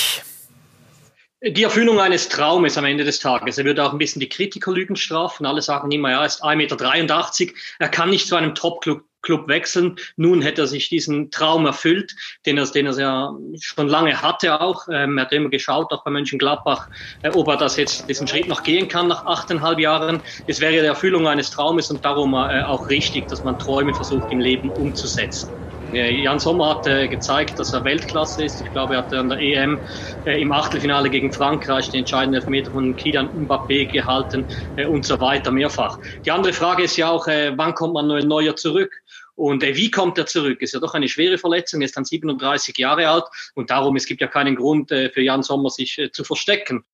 Die 1.40 1.62
Erfüllung 1.62 2.00
eines 2.00 2.28
Traumes 2.28 2.76
am 2.76 2.84
Ende 2.84 3.04
des 3.04 3.20
Tages. 3.20 3.58
Er 3.58 3.64
würde 3.64 3.84
auch 3.84 3.92
ein 3.92 3.98
bisschen 3.98 4.18
die 4.18 4.28
Kritiker 4.28 4.72
Lügen 4.72 4.96
strafen. 4.96 5.46
Alle 5.46 5.62
sagen 5.62 5.90
immer, 5.92 6.10
ja, 6.10 6.20
er 6.20 6.26
ist 6.26 6.42
1,83 6.42 6.56
Meter. 6.56 7.56
Er 7.78 7.88
kann 7.88 8.10
nicht 8.10 8.26
zu 8.26 8.34
einem 8.34 8.56
Top-Club 8.56 9.04
Club 9.22 9.48
wechseln. 9.48 9.96
Nun 10.16 10.42
hätte 10.42 10.62
er 10.62 10.66
sich 10.66 10.88
diesen 10.88 11.30
Traum 11.30 11.66
erfüllt, 11.66 12.14
den 12.46 12.58
er, 12.58 12.66
den 12.66 12.86
er 12.86 12.98
ja 12.98 13.36
schon 13.60 13.88
lange 13.88 14.20
hatte 14.22 14.60
auch. 14.60 14.86
Ähm, 14.92 15.18
er 15.18 15.24
hat 15.24 15.32
immer 15.32 15.50
geschaut, 15.50 15.92
auch 15.92 16.04
bei 16.04 16.10
Mönchengladbach, 16.10 16.88
äh, 17.22 17.30
ob 17.30 17.48
er 17.48 17.56
das 17.56 17.76
jetzt, 17.76 18.08
diesen 18.08 18.26
Schritt 18.26 18.48
noch 18.48 18.62
gehen 18.62 18.88
kann 18.88 19.08
nach 19.08 19.26
achteinhalb 19.26 19.78
Jahren. 19.78 20.22
Es 20.46 20.60
wäre 20.60 20.72
die 20.72 20.78
Erfüllung 20.78 21.26
eines 21.26 21.50
Traumes 21.50 21.90
und 21.90 22.04
darum 22.04 22.34
äh, 22.34 22.62
auch 22.62 22.88
richtig, 22.88 23.28
dass 23.28 23.44
man 23.44 23.58
Träume 23.58 23.94
versucht 23.94 24.30
im 24.30 24.40
Leben 24.40 24.70
umzusetzen. 24.70 25.52
Jan 25.90 26.38
Sommer 26.38 26.70
hat 26.70 26.86
äh, 26.86 27.08
gezeigt, 27.08 27.58
dass 27.58 27.72
er 27.72 27.82
Weltklasse 27.84 28.44
ist. 28.44 28.60
Ich 28.60 28.70
glaube, 28.72 28.94
er 28.94 28.98
hat 28.98 29.12
an 29.14 29.30
der 29.30 29.38
EM 29.38 29.80
äh, 30.24 30.40
im 30.40 30.52
Achtelfinale 30.52 31.08
gegen 31.08 31.32
Frankreich 31.32 31.88
den 31.88 32.00
entscheidenden 32.00 32.34
Elfmeter 32.40 32.70
von 32.70 32.94
Kylian 32.94 33.30
Mbappé 33.30 33.90
gehalten 33.90 34.46
äh, 34.76 34.84
und 34.84 35.06
so 35.06 35.18
weiter 35.18 35.50
mehrfach. 35.50 35.98
Die 36.26 36.30
andere 36.30 36.52
Frage 36.52 36.82
ist 36.82 36.96
ja 36.96 37.08
auch, 37.08 37.26
wann 37.26 37.74
kommt 37.74 37.94
man 37.94 38.06
Neuer 38.06 38.56
zurück? 38.56 39.02
Und 39.38 39.62
wie 39.62 39.88
kommt 39.88 40.18
er 40.18 40.26
zurück? 40.26 40.60
Ist 40.62 40.74
ja 40.74 40.80
doch 40.80 40.94
eine 40.94 41.08
schwere 41.08 41.38
Verletzung, 41.38 41.80
er 41.80 41.84
ist 41.84 41.96
dann 41.96 42.04
37 42.04 42.76
Jahre 42.76 43.08
alt 43.08 43.22
und 43.54 43.70
darum, 43.70 43.94
es 43.94 44.04
gibt 44.04 44.20
ja 44.20 44.26
keinen 44.26 44.56
Grund 44.56 44.88
für 44.88 45.20
Jan 45.20 45.44
Sommer, 45.44 45.70
sich 45.70 46.10
zu 46.12 46.24
verstecken. 46.24 46.84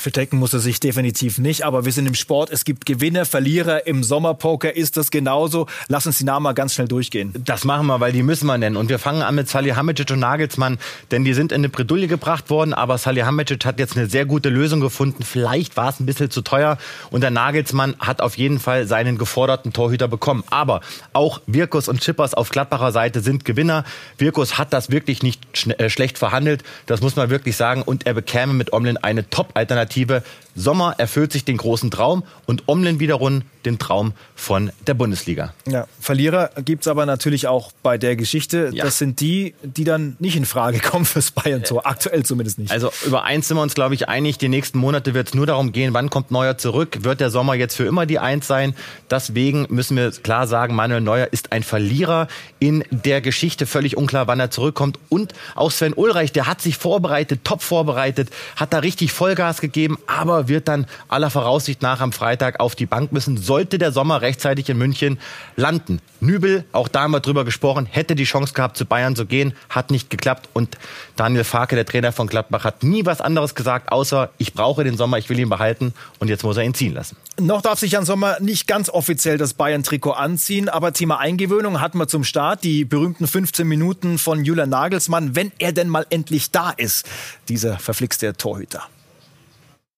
Verstecken 0.00 0.38
muss 0.38 0.52
er 0.52 0.60
sich 0.60 0.80
definitiv 0.80 1.38
nicht, 1.38 1.64
aber 1.64 1.84
wir 1.84 1.92
sind 1.92 2.06
im 2.06 2.14
Sport. 2.14 2.50
Es 2.50 2.64
gibt 2.64 2.86
Gewinner, 2.86 3.24
Verlierer. 3.26 3.86
Im 3.86 4.02
Sommerpoker 4.02 4.74
ist 4.74 4.96
das 4.96 5.10
genauso. 5.10 5.66
Lass 5.88 6.06
uns 6.06 6.18
die 6.18 6.24
Namen 6.24 6.44
mal 6.44 6.52
ganz 6.52 6.74
schnell 6.74 6.88
durchgehen. 6.88 7.34
Das 7.44 7.64
machen 7.64 7.86
wir, 7.86 8.00
weil 8.00 8.12
die 8.12 8.22
müssen 8.22 8.46
wir 8.46 8.56
nennen. 8.56 8.76
Und 8.76 8.88
wir 8.88 8.98
fangen 8.98 9.22
an 9.22 9.34
mit 9.34 9.48
Salihamidzic 9.48 10.10
und 10.10 10.20
Nagelsmann, 10.20 10.78
denn 11.10 11.24
die 11.24 11.34
sind 11.34 11.52
in 11.52 11.60
eine 11.60 11.68
Bredouille 11.68 12.08
gebracht 12.08 12.50
worden, 12.50 12.72
aber 12.72 12.98
Salihamidzic 12.98 13.64
hat 13.64 13.78
jetzt 13.78 13.96
eine 13.96 14.06
sehr 14.06 14.24
gute 14.24 14.48
Lösung 14.48 14.80
gefunden. 14.80 15.22
Vielleicht 15.22 15.76
war 15.76 15.90
es 15.90 16.00
ein 16.00 16.06
bisschen 16.06 16.30
zu 16.30 16.40
teuer 16.40 16.78
und 17.10 17.20
der 17.20 17.30
Nagelsmann 17.30 17.94
hat 17.98 18.22
auf 18.22 18.38
jeden 18.38 18.58
Fall 18.58 18.86
seinen 18.86 19.18
geforderten 19.18 19.72
Torhüter 19.72 20.08
bekommen. 20.08 20.44
Aber 20.50 20.80
auch 21.12 21.40
Wirkus 21.46 21.88
und 21.88 22.00
Chippers 22.00 22.34
auf 22.34 22.48
Gladbacher 22.48 22.92
Seite 22.92 23.20
sind 23.20 23.44
Gewinner. 23.44 23.84
Wirkus 24.18 24.56
hat 24.56 24.72
das 24.72 24.90
wirklich 24.90 25.22
nicht 25.22 25.66
äh, 25.78 25.90
schlecht 25.90 26.18
verhandelt, 26.18 26.64
das 26.86 27.00
muss 27.02 27.16
man 27.16 27.30
wirklich 27.30 27.56
sagen. 27.56 27.82
Und 27.82 28.06
er 28.06 28.14
bekäme 28.14 28.54
mit 28.54 28.72
Omlin 28.72 28.96
eine 28.96 29.28
Top-Alternative 29.28 29.89
Alternative. 29.90 30.24
Sommer 30.60 30.94
erfüllt 30.98 31.32
sich 31.32 31.44
den 31.44 31.56
großen 31.56 31.90
Traum 31.90 32.22
und 32.46 32.64
Omlin 32.66 33.00
wiederum 33.00 33.42
den 33.64 33.78
Traum 33.78 34.12
von 34.34 34.70
der 34.86 34.94
Bundesliga. 34.94 35.52
Ja, 35.66 35.86
Verlierer 36.00 36.50
gibt 36.64 36.82
es 36.82 36.88
aber 36.88 37.06
natürlich 37.06 37.46
auch 37.46 37.72
bei 37.82 37.98
der 37.98 38.16
Geschichte. 38.16 38.70
Ja. 38.72 38.84
Das 38.84 38.98
sind 38.98 39.20
die, 39.20 39.54
die 39.62 39.84
dann 39.84 40.16
nicht 40.18 40.36
in 40.36 40.44
Frage 40.44 40.78
kommen 40.82 41.04
fürs 41.04 41.30
Bayern-Tor. 41.30 41.86
Aktuell 41.86 42.24
zumindest 42.24 42.58
nicht. 42.58 42.70
Also 42.70 42.90
über 43.06 43.24
eins 43.24 43.48
sind 43.48 43.56
wir 43.56 43.62
uns, 43.62 43.74
glaube 43.74 43.94
ich, 43.94 44.08
einig. 44.08 44.38
Die 44.38 44.48
nächsten 44.48 44.78
Monate 44.78 45.14
wird 45.14 45.28
es 45.28 45.34
nur 45.34 45.46
darum 45.46 45.72
gehen, 45.72 45.94
wann 45.94 46.10
kommt 46.10 46.30
Neuer 46.30 46.58
zurück. 46.58 46.98
Wird 47.02 47.20
der 47.20 47.30
Sommer 47.30 47.54
jetzt 47.54 47.76
für 47.76 47.84
immer 47.84 48.06
die 48.06 48.18
Eins 48.18 48.46
sein? 48.46 48.74
Deswegen 49.10 49.66
müssen 49.70 49.96
wir 49.96 50.10
klar 50.10 50.46
sagen, 50.46 50.74
Manuel 50.74 51.00
Neuer 51.00 51.28
ist 51.30 51.52
ein 51.52 51.62
Verlierer 51.62 52.28
in 52.58 52.84
der 52.90 53.20
Geschichte. 53.20 53.66
Völlig 53.66 53.96
unklar, 53.96 54.26
wann 54.26 54.40
er 54.40 54.50
zurückkommt. 54.50 54.98
Und 55.08 55.34
auch 55.54 55.70
Sven 55.70 55.92
Ulreich, 55.94 56.32
der 56.32 56.46
hat 56.46 56.60
sich 56.60 56.76
vorbereitet, 56.76 57.40
top 57.44 57.62
vorbereitet, 57.62 58.30
hat 58.56 58.72
da 58.72 58.78
richtig 58.78 59.12
Vollgas 59.12 59.60
gegeben, 59.60 59.98
aber 60.06 60.48
wird 60.50 60.68
dann 60.68 60.84
aller 61.08 61.30
Voraussicht 61.30 61.80
nach 61.80 62.02
am 62.02 62.12
Freitag 62.12 62.60
auf 62.60 62.74
die 62.74 62.84
Bank 62.84 63.12
müssen 63.12 63.38
sollte 63.38 63.78
der 63.78 63.92
Sommer 63.92 64.20
rechtzeitig 64.20 64.68
in 64.68 64.76
München 64.76 65.18
landen. 65.56 66.00
Nübel, 66.20 66.64
auch 66.72 66.88
da 66.88 67.02
haben 67.02 67.12
wir 67.12 67.20
drüber 67.20 67.46
gesprochen, 67.46 67.86
hätte 67.86 68.14
die 68.14 68.24
Chance 68.24 68.52
gehabt, 68.52 68.76
zu 68.76 68.84
Bayern 68.84 69.16
zu 69.16 69.24
gehen, 69.24 69.54
hat 69.70 69.90
nicht 69.90 70.10
geklappt. 70.10 70.50
Und 70.52 70.76
Daniel 71.16 71.44
Farke, 71.44 71.76
der 71.76 71.86
Trainer 71.86 72.12
von 72.12 72.26
Gladbach, 72.26 72.64
hat 72.64 72.82
nie 72.82 73.06
was 73.06 73.22
anderes 73.22 73.54
gesagt, 73.54 73.90
außer 73.90 74.30
ich 74.36 74.52
brauche 74.52 74.84
den 74.84 74.98
Sommer, 74.98 75.16
ich 75.16 75.30
will 75.30 75.38
ihn 75.38 75.48
behalten 75.48 75.94
und 76.18 76.28
jetzt 76.28 76.44
muss 76.44 76.58
er 76.58 76.64
ihn 76.64 76.74
ziehen 76.74 76.92
lassen. 76.92 77.16
Noch 77.38 77.62
darf 77.62 77.78
sich 77.78 77.92
Jan 77.92 78.04
Sommer 78.04 78.38
nicht 78.40 78.66
ganz 78.66 78.90
offiziell 78.90 79.38
das 79.38 79.54
Bayern-Trikot 79.54 80.12
anziehen, 80.12 80.68
aber 80.68 80.92
Thema 80.92 81.18
Eingewöhnung 81.18 81.80
hatten 81.80 81.96
wir 81.96 82.08
zum 82.08 82.24
Start. 82.24 82.64
Die 82.64 82.84
berühmten 82.84 83.26
15 83.26 83.66
Minuten 83.66 84.18
von 84.18 84.44
Julian 84.44 84.68
Nagelsmann, 84.68 85.34
wenn 85.36 85.52
er 85.58 85.72
denn 85.72 85.88
mal 85.88 86.06
endlich 86.10 86.50
da 86.50 86.70
ist, 86.70 87.06
dieser 87.48 87.78
verflixte 87.78 88.34
Torhüter. 88.34 88.82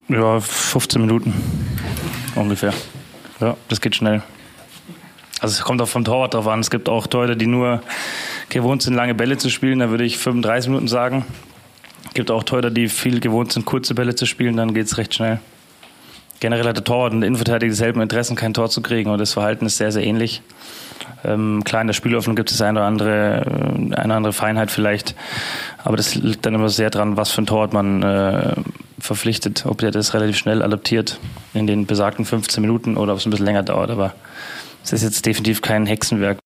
Ja, 0.09 0.41
15 0.41 1.01
Minuten 1.01 1.33
ungefähr. 2.35 2.75
Ja, 3.41 3.57
das 3.69 3.81
geht 3.81 3.95
schnell. 3.95 4.23
Also 5.41 5.55
es 5.55 5.63
kommt 5.63 5.81
auch 5.81 5.89
vom 5.89 6.05
Torwart 6.05 6.35
drauf 6.35 6.47
an. 6.49 6.61
Es 6.61 6.71
gibt 6.71 6.89
auch 6.89 7.07
Torhüter, 7.07 7.37
die 7.37 7.47
nur 7.47 7.83
gewohnt 8.49 8.83
sind, 8.83 8.95
lange 8.95 9.15
Bälle 9.15 9.39
zu 9.39 9.49
spielen. 9.49 9.79
Da 9.79 9.91
würde 9.91 10.05
ich 10.05 10.19
35 10.19 10.69
Minuten 10.69 10.89
sagen. 10.89 11.25
Es 12.07 12.15
gibt 12.15 12.31
auch 12.31 12.43
Torhüter, 12.43 12.71
die 12.71 12.89
viel 12.89 13.21
gewohnt 13.21 13.53
sind, 13.53 13.65
kurze 13.65 13.95
Bälle 13.95 14.15
zu 14.15 14.27
spielen. 14.27 14.57
Dann 14.57 14.75
geht 14.75 14.87
es 14.87 14.99
recht 14.99 15.15
schnell. 15.15 15.41
Generell 16.41 16.67
hat 16.67 16.77
der 16.77 16.85
Torwart 16.85 17.13
und 17.13 17.21
der 17.21 17.29
Innenverteidiger 17.29 17.71
dieselben 17.71 18.01
Interessen, 18.01 18.35
kein 18.35 18.53
Tor 18.53 18.69
zu 18.69 18.83
kriegen. 18.83 19.11
Und 19.11 19.19
das 19.19 19.33
Verhalten 19.33 19.67
ist 19.67 19.79
sehr, 19.79 19.93
sehr 19.93 20.05
ähnlich. 20.05 20.43
Ähm, 21.25 21.63
klar, 21.65 21.81
in 21.81 21.87
der 21.87 21.95
Spielöffnung 21.95 22.35
gibt 22.35 22.51
es 22.51 22.61
eine 22.61 22.81
oder 22.81 22.87
andere, 22.87 23.47
äh, 23.47 23.95
eine 23.95 24.15
andere 24.15 24.33
Feinheit 24.33 24.71
vielleicht. 24.71 25.15
Aber 25.85 25.97
das 25.97 26.17
liegt 26.17 26.45
dann 26.45 26.55
immer 26.55 26.69
sehr 26.69 26.91
dran, 26.91 27.17
was 27.17 27.31
für 27.31 27.43
ein 27.43 27.47
Torwart 27.47 27.73
man 27.73 28.03
äh, 28.03 28.55
verpflichtet, 29.03 29.67
ob 29.67 29.79
der 29.79 29.91
das 29.91 30.15
relativ 30.15 30.37
schnell 30.37 30.63
adaptiert 30.63 31.19
in 31.55 31.67
den 31.67 31.87
besagten 31.87 32.25
15 32.25 32.61
Minuten 32.61 32.97
oder 32.97 33.13
ob 33.13 33.19
es 33.19 33.27
ein 33.27 33.31
bisschen 33.31 33.47
länger 33.47 33.65
dauert. 33.65 33.91
Aber 33.91 34.15
es 34.85 34.93
ist 34.93 35.03
jetzt 35.03 35.27
definitiv 35.27 35.61
kein 35.61 35.87
Hexenwerk. 35.87 36.39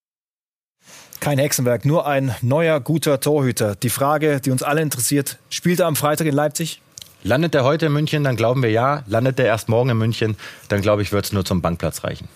Kein 1.21 1.39
Hexenwerk, 1.39 1.85
nur 1.85 2.07
ein 2.07 2.35
neuer, 2.41 2.81
guter 2.81 3.21
Torhüter. 3.21 3.75
Die 3.75 3.91
Frage, 3.91 4.41
die 4.41 4.51
uns 4.51 4.63
alle 4.63 4.81
interessiert, 4.81 5.39
spielt 5.51 5.81
er 5.81 5.87
am 5.87 5.97
Freitag 5.97 6.27
in 6.27 6.35
Leipzig? 6.35 6.81
Landet 7.23 7.55
er 7.55 7.65
heute 7.65 7.87
in 7.87 7.93
München, 7.93 8.25
dann 8.25 8.37
glauben 8.37 8.63
wir 8.63 8.71
ja. 8.71 9.03
Landet 9.07 9.39
er 9.39 9.47
erst 9.47 9.69
morgen 9.69 9.91
in 9.91 9.99
München, 9.99 10.37
dann 10.69 10.81
glaube 10.81 11.03
ich, 11.03 11.13
wird 11.13 11.25
es 11.25 11.33
nur 11.33 11.45
zum 11.45 11.61
Bankplatz 11.61 12.05
reichen. 12.05 12.29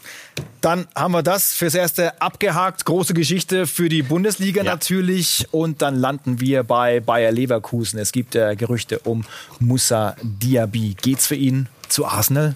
Dann 0.61 0.87
haben 0.95 1.13
wir 1.13 1.23
das 1.23 1.53
fürs 1.55 1.75
Erste 1.75 2.21
abgehakt. 2.21 2.85
Große 2.85 3.15
Geschichte 3.15 3.67
für 3.67 3.89
die 3.89 4.03
Bundesliga 4.03 4.63
ja. 4.63 4.73
natürlich. 4.73 5.47
Und 5.53 5.81
dann 5.81 5.97
landen 5.97 6.41
wir 6.41 6.65
bei 6.65 7.01
Bayer 7.01 7.33
Leverkusen. 7.33 7.99
Es 7.99 8.13
gibt 8.13 8.35
äh, 8.35 8.57
Gerüchte 8.57 8.99
um 9.01 9.25
Musa 9.59 10.17
Diaby. 10.23 10.97
Geht's 11.01 11.27
für 11.27 11.37
ihn 11.37 11.69
zu 11.89 12.07
Arsenal? 12.07 12.55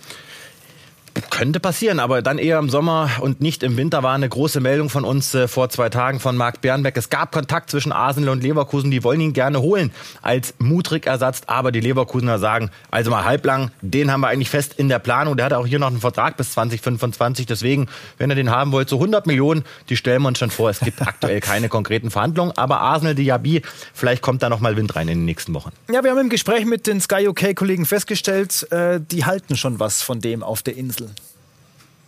Könnte 1.35 1.59
passieren, 1.59 1.99
aber 1.99 2.23
dann 2.23 2.38
eher 2.38 2.61
im 2.61 2.71
Sommer 2.71 3.11
und 3.19 3.41
nicht 3.41 3.64
im 3.64 3.76
Winter 3.76 4.05
war 4.05 4.14
eine 4.14 4.29
große 4.29 4.61
Meldung 4.61 4.88
von 4.88 5.05
uns 5.05 5.35
äh, 5.35 5.49
vor 5.49 5.69
zwei 5.69 5.88
Tagen 5.88 6.21
von 6.21 6.37
Marc 6.37 6.61
Bernbeck. 6.61 6.97
Es 6.97 7.11
gab 7.11 7.33
Kontakt 7.33 7.73
zwischen 7.73 7.91
Arsenal 7.91 8.31
und 8.31 8.45
Leverkusen, 8.45 8.93
die 8.93 9.03
wollen 9.03 9.21
ihn 9.21 9.33
gerne 9.33 9.61
holen 9.61 9.91
als 10.23 10.55
Mutrig-Ersatz, 10.59 11.43
aber 11.49 11.73
die 11.73 11.81
Leverkusener 11.81 12.38
sagen, 12.38 12.71
also 12.93 13.11
mal 13.11 13.25
halblang, 13.25 13.73
den 13.81 14.12
haben 14.12 14.21
wir 14.21 14.29
eigentlich 14.29 14.49
fest 14.49 14.75
in 14.76 14.88
der 14.88 15.00
Planung. 15.00 15.37
Der 15.37 15.47
hat 15.47 15.55
auch 15.55 15.67
hier 15.67 15.81
noch 15.81 15.88
einen 15.88 15.99
Vertrag 15.99 16.37
bis 16.37 16.53
2025, 16.53 17.47
deswegen, 17.47 17.88
wenn 18.17 18.31
ihr 18.31 18.37
den 18.37 18.53
haben 18.53 18.71
wollt, 18.71 18.88
so 18.88 18.99
100 18.99 19.26
Millionen, 19.26 19.64
die 19.88 19.97
stellen 19.97 20.23
wir 20.23 20.29
uns 20.29 20.38
schon 20.38 20.53
vor. 20.53 20.71
Es 20.71 20.79
gibt 20.79 21.03
aktuell 21.07 21.41
keine 21.41 21.69
konkreten 21.69 22.12
Verhandlungen, 22.12 22.57
aber 22.57 22.79
Arsenal, 22.79 23.17
Diaby, 23.17 23.62
vielleicht 23.93 24.23
kommt 24.23 24.45
da 24.45 24.49
noch 24.49 24.61
mal 24.61 24.76
Wind 24.76 24.95
rein 24.95 25.09
in 25.09 25.19
den 25.19 25.25
nächsten 25.25 25.53
Wochen. 25.53 25.73
Ja, 25.93 26.05
wir 26.05 26.12
haben 26.12 26.21
im 26.21 26.31
Gespräch 26.31 26.64
mit 26.64 26.87
den 26.87 27.00
Sky 27.00 27.26
UK-Kollegen 27.26 27.87
festgestellt, 27.87 28.71
äh, 28.71 29.00
die 29.00 29.25
halten 29.25 29.57
schon 29.57 29.81
was 29.81 30.00
von 30.00 30.21
dem 30.21 30.45
auf 30.45 30.62
der 30.62 30.76
Insel. 30.76 31.11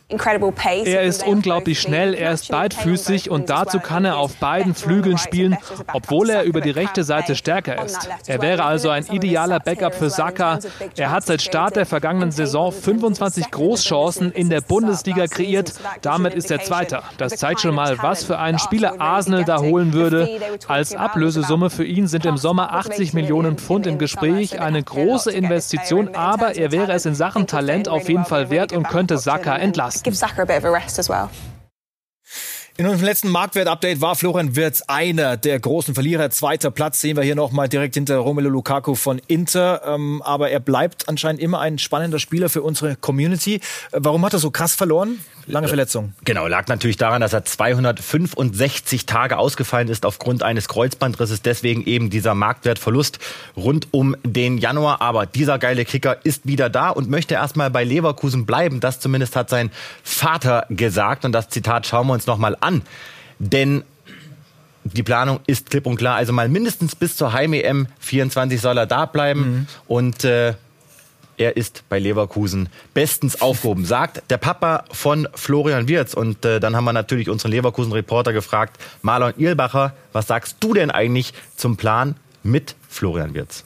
Er 0.09 1.03
ist 1.03 1.27
unglaublich 1.27 1.81
schnell, 1.81 2.15
er 2.15 2.31
ist 2.31 2.49
beidfüßig 2.49 3.29
und 3.29 3.51
dazu 3.51 3.81
kann 3.81 4.05
er 4.05 4.19
auf 4.19 4.37
beiden 4.37 4.73
Flügeln 4.73 5.19
spielen, 5.19 5.57
obwohl 5.93 6.31
er 6.31 6.45
über 6.45 6.61
die 6.61 6.71
rechte 6.71 7.03
Seite 7.03 7.35
stärker 7.35 7.85
ist. 7.85 8.09
Er 8.29 8.41
wäre 8.41 8.63
also 8.63 8.91
ein 8.91 9.05
idealer 9.07 9.59
Backup 9.59 9.97
für 9.97 10.09
Saka. 10.09 10.61
Er 10.97 11.11
hat 11.11 11.25
seit 11.27 11.43
Start 11.43 11.75
der 11.75 11.87
vergangenen 11.87 12.31
Saison 12.31 12.71
25 12.71 13.51
Großchancen 13.51 14.31
in 14.31 14.49
der 14.49 14.61
Bundesliga 14.61 15.27
kreiert. 15.27 15.73
Damit 16.03 16.35
ist 16.35 16.53
er 16.53 16.61
Zweiter. 16.61 17.03
Das 17.19 17.35
zeigt 17.35 17.63
schon 17.63 17.75
mal, 17.75 18.01
was 18.01 18.23
für 18.23 18.39
einen 18.39 18.61
Spieler 18.61 19.01
Arsenal 19.01 19.45
da 19.45 19.59
holen 19.59 19.93
würde. 19.93 20.29
Als 20.69 20.95
Ablösesumme 20.95 21.69
für 21.69 21.85
ihn 21.85 22.07
sind 22.07 22.27
im 22.27 22.37
Sommer 22.37 22.73
80 22.75 23.13
Millionen 23.13 23.59
Pfund 23.59 23.89
im 23.89 23.99
Gespräch. 23.99 24.61
Eine 24.61 24.85
große 24.85 25.33
Investition, 25.33 26.15
aber 26.15 26.55
er 26.55 26.71
wäre 26.71 26.93
es 26.93 27.07
in 27.07 27.17
Sachen 27.17 27.49
Talent 27.49 27.89
auf 27.89 28.09
jeden 28.09 28.25
Fall 28.25 28.51
wert 28.51 28.73
und 28.73 28.87
könnte 28.89 29.19
Saka 29.19 29.57
entlasten 29.57 29.96
give 30.03 30.17
Saka 30.17 30.43
a 30.43 30.47
bit 30.47 30.57
of 30.57 30.65
a 30.65 30.71
rest 30.71 30.99
as 30.99 31.09
well. 31.09 31.31
In 32.79 32.85
unserem 32.85 33.07
letzten 33.07 33.31
Marktwert-Update 33.31 34.03
war 34.03 34.17
Florian 34.17 34.55
Wirtz 34.55 34.83
einer 34.87 35.39
der 35.39 35.59
großen 35.59 35.95
Verlierer. 35.95 36.29
Zweiter 36.29 36.71
Platz 36.71 37.01
sehen 37.01 37.17
wir 37.17 37.25
hier 37.25 37.35
nochmal 37.35 37.71
direkt 37.71 37.95
hinter 37.95 38.19
Romelu 38.19 38.51
Lukaku 38.51 38.95
von 38.95 39.19
Inter. 39.29 39.81
Ähm, 39.87 40.21
aber 40.21 40.51
er 40.51 40.61
bleibt 40.61 41.09
anscheinend 41.09 41.41
immer 41.41 41.61
ein 41.61 41.79
spannender 41.79 42.19
Spieler 42.19 42.51
für 42.51 42.61
unsere 42.61 42.95
Community. 42.97 43.55
Äh, 43.55 43.61
warum 44.01 44.23
hat 44.27 44.35
er 44.35 44.41
so 44.41 44.51
krass 44.51 44.75
verloren? 44.75 45.21
Lange 45.49 45.69
Verletzung. 45.69 46.13
Genau, 46.25 46.49
lag 46.49 46.67
natürlich 46.67 46.97
daran, 46.97 47.21
dass 47.21 47.33
er 47.33 47.45
265 47.45 49.07
Tage 49.07 49.39
ausgefallen 49.39 49.89
ist 49.89 50.05
aufgrund 50.05 50.43
eines 50.43 50.67
Kreuzbandrisses. 50.67 51.41
Deswegen 51.41 51.85
eben 51.87 52.11
dieser 52.11 52.35
Marktwertverlust 52.35 53.21
rund 53.57 53.87
um 53.93 54.17
den 54.25 54.59
Januar. 54.59 55.01
Aber 55.01 55.25
dieser 55.25 55.61
geile 55.61 55.85
Kicker 55.85 56.19
ist 56.25 56.47
wieder 56.49 56.69
da 56.69 56.91
und 56.91 57.09
möchte 57.09 57.35
erstmal 57.35 57.71
bei 57.71 57.85
Leverkusen 57.85 58.45
bleiben. 58.45 58.81
Das 58.81 58.99
zumindest 58.99 59.37
hat 59.37 59.49
sein 59.49 59.71
Vater 60.03 60.67
gesagt. 60.69 61.25
Und 61.25 61.31
das 61.31 61.49
Zitat 61.49 61.87
schauen 61.87 62.09
wir 62.09 62.15
uns 62.15 62.27
nochmal 62.27 62.57
an. 62.67 62.83
Denn 63.39 63.85
die 64.85 65.03
Planung 65.03 65.41
ist 65.47 65.71
klipp 65.71 65.87
und 65.87 65.97
klar. 65.97 66.17
Also 66.17 66.33
mal 66.33 66.49
mindestens 66.49 66.95
bis 66.95 67.17
zur 67.17 67.33
Heim-EM 67.33 67.89
24 67.99 68.61
soll 68.61 68.79
er 68.79 68.87
da 68.87 69.07
bleiben. 69.07 69.41
Mhm. 69.41 69.67
Und 69.87 70.25
äh, 70.25 70.55
er 71.39 71.57
ist 71.57 71.85
bei 71.89 71.99
Leverkusen 71.99 72.69
bestens 72.95 73.41
aufgehoben, 73.41 73.85
sagt 73.97 74.23
der 74.31 74.39
Papa 74.39 74.85
von 74.91 75.29
Florian 75.35 75.89
Wirz. 75.89 76.15
Und 76.15 76.45
äh, 76.45 76.61
dann 76.61 76.77
haben 76.77 76.85
wir 76.85 76.93
natürlich 76.93 77.29
unseren 77.29 77.51
Leverkusen-Reporter 77.53 78.33
gefragt, 78.33 78.79
Marlon 79.03 79.35
Irlbacher, 79.37 79.95
was 80.13 80.27
sagst 80.27 80.57
du 80.61 80.75
denn 80.75 80.91
eigentlich 80.91 81.35
zum 81.57 81.77
Plan 81.77 82.17
mit 82.43 82.75
Florian 82.89 83.35
Wirz? 83.35 83.65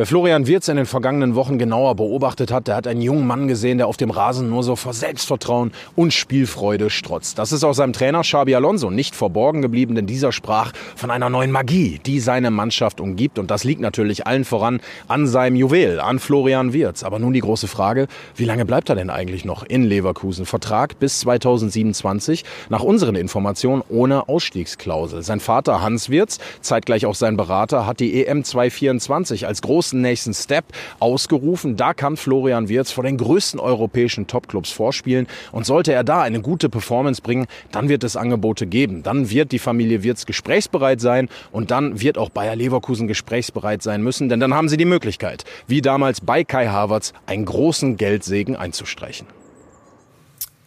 Wer 0.00 0.06
Florian 0.06 0.46
Wirz 0.46 0.66
in 0.68 0.78
den 0.78 0.86
vergangenen 0.86 1.34
Wochen 1.34 1.58
genauer 1.58 1.94
beobachtet 1.94 2.50
hat, 2.50 2.68
der 2.68 2.76
hat 2.76 2.86
einen 2.86 3.02
jungen 3.02 3.26
Mann 3.26 3.48
gesehen, 3.48 3.76
der 3.76 3.86
auf 3.86 3.98
dem 3.98 4.08
Rasen 4.08 4.48
nur 4.48 4.62
so 4.62 4.74
vor 4.74 4.94
Selbstvertrauen 4.94 5.72
und 5.94 6.14
Spielfreude 6.14 6.88
strotzt. 6.88 7.38
Das 7.38 7.52
ist 7.52 7.64
auch 7.64 7.74
seinem 7.74 7.92
Trainer 7.92 8.22
Xabi 8.22 8.54
Alonso 8.54 8.88
nicht 8.88 9.14
verborgen 9.14 9.60
geblieben, 9.60 9.94
denn 9.94 10.06
dieser 10.06 10.32
sprach 10.32 10.72
von 10.96 11.10
einer 11.10 11.28
neuen 11.28 11.50
Magie, 11.50 12.00
die 12.06 12.18
seine 12.18 12.50
Mannschaft 12.50 12.98
umgibt. 12.98 13.38
Und 13.38 13.50
das 13.50 13.62
liegt 13.62 13.82
natürlich 13.82 14.26
allen 14.26 14.46
voran 14.46 14.80
an 15.06 15.26
seinem 15.26 15.56
Juwel, 15.56 16.00
an 16.00 16.18
Florian 16.18 16.72
Wirz. 16.72 17.02
Aber 17.02 17.18
nun 17.18 17.34
die 17.34 17.40
große 17.40 17.68
Frage, 17.68 18.06
wie 18.36 18.46
lange 18.46 18.64
bleibt 18.64 18.88
er 18.88 18.94
denn 18.94 19.10
eigentlich 19.10 19.44
noch 19.44 19.64
in 19.64 19.82
Leverkusen? 19.82 20.46
Vertrag 20.46 20.98
bis 20.98 21.20
2027, 21.20 22.46
nach 22.70 22.82
unseren 22.82 23.16
Informationen 23.16 23.82
ohne 23.90 24.30
Ausstiegsklausel. 24.30 25.22
Sein 25.22 25.40
Vater 25.40 25.82
Hans 25.82 26.08
Wirz, 26.08 26.38
zeitgleich 26.62 27.04
auch 27.04 27.14
sein 27.14 27.36
Berater, 27.36 27.84
hat 27.86 28.00
die 28.00 28.24
EM 28.24 28.44
224 28.44 29.46
als 29.46 29.60
großen 29.60 29.89
großen 29.90 30.00
nächsten 30.00 30.34
Step 30.34 30.64
ausgerufen. 31.00 31.76
Da 31.76 31.94
kann 31.94 32.16
Florian 32.16 32.68
Wirz 32.68 32.92
vor 32.92 33.04
den 33.04 33.16
größten 33.16 33.58
europäischen 33.58 34.26
Topclubs 34.26 34.70
vorspielen. 34.70 35.26
Und 35.52 35.66
sollte 35.66 35.92
er 35.92 36.04
da 36.04 36.22
eine 36.22 36.40
gute 36.40 36.68
Performance 36.68 37.22
bringen, 37.22 37.46
dann 37.72 37.88
wird 37.88 38.04
es 38.04 38.16
Angebote 38.16 38.66
geben. 38.66 39.02
Dann 39.02 39.30
wird 39.30 39.52
die 39.52 39.58
Familie 39.58 40.02
Wirz 40.02 40.26
gesprächsbereit 40.26 41.00
sein 41.00 41.28
und 41.50 41.70
dann 41.70 42.00
wird 42.00 42.18
auch 42.18 42.30
Bayer 42.30 42.56
Leverkusen 42.56 43.08
gesprächsbereit 43.08 43.82
sein 43.82 44.02
müssen, 44.02 44.28
denn 44.28 44.40
dann 44.40 44.54
haben 44.54 44.68
sie 44.68 44.76
die 44.76 44.84
Möglichkeit, 44.84 45.44
wie 45.66 45.80
damals 45.80 46.20
bei 46.20 46.44
Kai 46.44 46.68
Havertz, 46.68 47.12
einen 47.26 47.44
großen 47.44 47.96
Geldsegen 47.96 48.56
einzustreichen. 48.56 49.39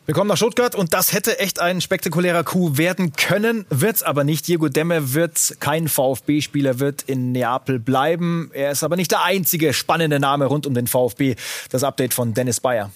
Wir 0.06 0.14
kommen 0.14 0.28
nach 0.28 0.36
Stuttgart 0.36 0.76
und 0.76 0.94
das 0.94 1.14
hätte 1.14 1.40
echt 1.40 1.62
ein 1.62 1.80
spektakulärer 1.80 2.44
Coup 2.44 2.78
werden 2.78 3.14
können, 3.14 3.66
wird's 3.70 4.04
aber 4.04 4.26
nicht. 4.26 4.46
Diego 4.50 4.68
Demme 4.68 5.14
wird 5.14 5.56
kein 5.62 5.88
VfB-Spieler, 5.88 6.80
wird 6.80 7.04
in 7.04 7.32
Neapel 7.32 7.80
bleiben. 7.80 8.52
Er 8.54 8.72
ist 8.72 8.84
aber 8.84 8.98
nicht 8.98 9.12
der 9.12 9.24
einzige 9.24 9.72
spannende 9.72 10.20
Name 10.20 10.48
rund 10.48 10.68
um 10.68 10.74
den 10.74 10.88
VfB. 10.88 11.38
Das 11.70 11.86
Update 11.86 12.14
von 12.14 12.34
Dennis 12.34 12.60
Bayer. 12.60 12.92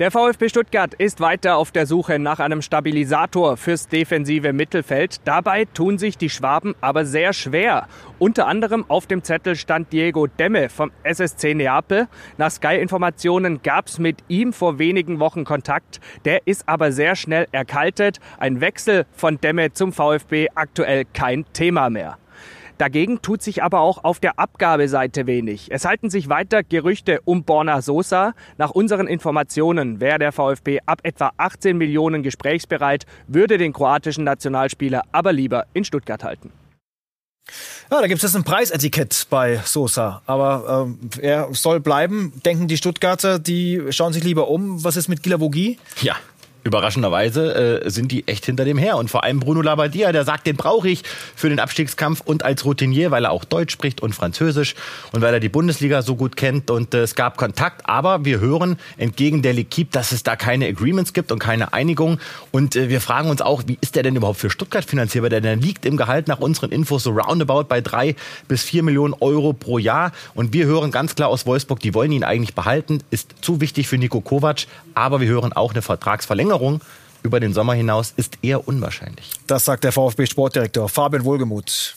Der 0.00 0.10
VfB 0.10 0.48
Stuttgart 0.48 0.92
ist 0.94 1.20
weiter 1.20 1.56
auf 1.56 1.70
der 1.70 1.86
Suche 1.86 2.18
nach 2.18 2.40
einem 2.40 2.62
Stabilisator 2.62 3.56
fürs 3.56 3.86
defensive 3.86 4.52
Mittelfeld. 4.52 5.20
Dabei 5.24 5.66
tun 5.66 5.98
sich 5.98 6.18
die 6.18 6.30
Schwaben 6.30 6.74
aber 6.80 7.04
sehr 7.04 7.32
schwer. 7.32 7.86
Unter 8.18 8.48
anderem 8.48 8.84
auf 8.88 9.06
dem 9.06 9.22
Zettel 9.22 9.54
stand 9.54 9.92
Diego 9.92 10.26
Demme 10.26 10.68
vom 10.68 10.90
SSC 11.04 11.54
Neapel. 11.54 12.08
Nach 12.38 12.50
Sky-Informationen 12.50 13.62
gab 13.62 13.86
es 13.86 14.00
mit 14.00 14.24
ihm 14.26 14.52
vor 14.52 14.80
wenigen 14.80 15.20
Wochen 15.20 15.44
Kontakt. 15.44 16.00
Der 16.24 16.44
ist 16.44 16.68
aber 16.68 16.90
sehr 16.90 17.14
schnell 17.14 17.46
erkaltet. 17.52 18.18
Ein 18.38 18.60
Wechsel 18.60 19.06
von 19.12 19.40
Demme 19.40 19.74
zum 19.74 19.92
VfB 19.92 20.48
aktuell 20.56 21.04
kein 21.04 21.44
Thema 21.52 21.88
mehr. 21.88 22.18
Dagegen 22.78 23.22
tut 23.22 23.42
sich 23.42 23.62
aber 23.62 23.80
auch 23.80 24.02
auf 24.02 24.18
der 24.18 24.38
Abgabeseite 24.38 25.26
wenig. 25.26 25.68
Es 25.70 25.84
halten 25.84 26.10
sich 26.10 26.28
weiter 26.28 26.62
Gerüchte 26.62 27.20
um 27.24 27.44
Borna 27.44 27.82
Sosa. 27.82 28.34
Nach 28.58 28.70
unseren 28.70 29.06
Informationen 29.06 30.00
wäre 30.00 30.18
der 30.18 30.32
VfB 30.32 30.80
ab 30.86 31.00
etwa 31.04 31.30
18 31.36 31.76
Millionen 31.76 32.22
gesprächsbereit, 32.22 33.06
würde 33.28 33.58
den 33.58 33.72
kroatischen 33.72 34.24
Nationalspieler 34.24 35.02
aber 35.12 35.32
lieber 35.32 35.66
in 35.72 35.84
Stuttgart 35.84 36.24
halten. 36.24 36.52
Ja, 37.90 38.00
da 38.00 38.06
gibt 38.06 38.18
es 38.18 38.22
jetzt 38.22 38.36
ein 38.36 38.44
Preisetikett 38.44 39.26
bei 39.28 39.60
Sosa, 39.64 40.22
aber 40.26 40.86
ähm, 40.88 41.10
er 41.20 41.48
soll 41.52 41.78
bleiben. 41.80 42.32
Denken 42.44 42.68
die 42.68 42.78
Stuttgarter, 42.78 43.38
die 43.38 43.82
schauen 43.90 44.12
sich 44.12 44.24
lieber 44.24 44.48
um. 44.48 44.82
Was 44.82 44.96
ist 44.96 45.08
mit 45.08 45.22
Gilavogi? 45.22 45.78
Ja, 46.00 46.16
Überraschenderweise 46.64 47.82
äh, 47.84 47.90
sind 47.90 48.10
die 48.10 48.26
echt 48.26 48.46
hinter 48.46 48.64
dem 48.64 48.78
her. 48.78 48.96
Und 48.96 49.10
vor 49.10 49.22
allem 49.22 49.38
Bruno 49.38 49.60
Labbadia, 49.60 50.12
der 50.12 50.24
sagt, 50.24 50.46
den 50.46 50.56
brauche 50.56 50.88
ich 50.88 51.02
für 51.36 51.50
den 51.50 51.60
Abstiegskampf 51.60 52.22
und 52.24 52.42
als 52.42 52.64
Routinier, 52.64 53.10
weil 53.10 53.26
er 53.26 53.32
auch 53.32 53.44
Deutsch 53.44 53.74
spricht 53.74 54.00
und 54.00 54.14
Französisch 54.14 54.74
und 55.12 55.20
weil 55.20 55.34
er 55.34 55.40
die 55.40 55.50
Bundesliga 55.50 56.00
so 56.00 56.16
gut 56.16 56.36
kennt. 56.38 56.70
Und 56.70 56.94
äh, 56.94 57.02
es 57.02 57.14
gab 57.14 57.36
Kontakt. 57.36 57.86
Aber 57.86 58.24
wir 58.24 58.40
hören 58.40 58.78
entgegen 58.96 59.42
der 59.42 59.54
L'Equipe, 59.54 59.88
dass 59.90 60.12
es 60.12 60.22
da 60.22 60.36
keine 60.36 60.66
Agreements 60.66 61.12
gibt 61.12 61.32
und 61.32 61.38
keine 61.38 61.74
Einigung. 61.74 62.18
Und 62.50 62.76
äh, 62.76 62.88
wir 62.88 63.02
fragen 63.02 63.28
uns 63.28 63.42
auch, 63.42 63.64
wie 63.66 63.76
ist 63.82 63.94
der 63.94 64.02
denn 64.02 64.16
überhaupt 64.16 64.40
für 64.40 64.48
Stuttgart 64.48 64.86
finanzierbar? 64.86 65.28
Der, 65.28 65.42
der 65.42 65.56
liegt 65.56 65.84
im 65.84 65.98
Gehalt 65.98 66.28
nach 66.28 66.40
unseren 66.40 66.72
Infos 66.72 67.02
so 67.02 67.10
roundabout 67.10 67.64
bei 67.64 67.82
drei 67.82 68.16
bis 68.48 68.62
vier 68.62 68.82
Millionen 68.82 69.12
Euro 69.20 69.52
pro 69.52 69.76
Jahr. 69.76 70.12
Und 70.34 70.54
wir 70.54 70.64
hören 70.64 70.90
ganz 70.90 71.14
klar 71.14 71.28
aus 71.28 71.44
Wolfsburg, 71.44 71.80
die 71.80 71.92
wollen 71.92 72.10
ihn 72.10 72.24
eigentlich 72.24 72.54
behalten. 72.54 73.02
Ist 73.10 73.34
zu 73.42 73.60
wichtig 73.60 73.86
für 73.86 73.98
Nico 73.98 74.22
Kovac. 74.22 74.64
Aber 74.94 75.20
wir 75.20 75.28
hören 75.28 75.52
auch 75.52 75.72
eine 75.72 75.82
Vertragsverlängerung 75.82 76.53
Verlängerung 76.54 76.80
über 77.22 77.40
den 77.40 77.52
Sommer 77.52 77.74
hinaus 77.74 78.12
ist 78.16 78.38
eher 78.42 78.68
unwahrscheinlich. 78.68 79.32
Das 79.46 79.64
sagt 79.64 79.84
der 79.84 79.92
VfB-Sportdirektor 79.92 80.88
Fabian 80.88 81.24
Wohlgemuth. 81.24 81.96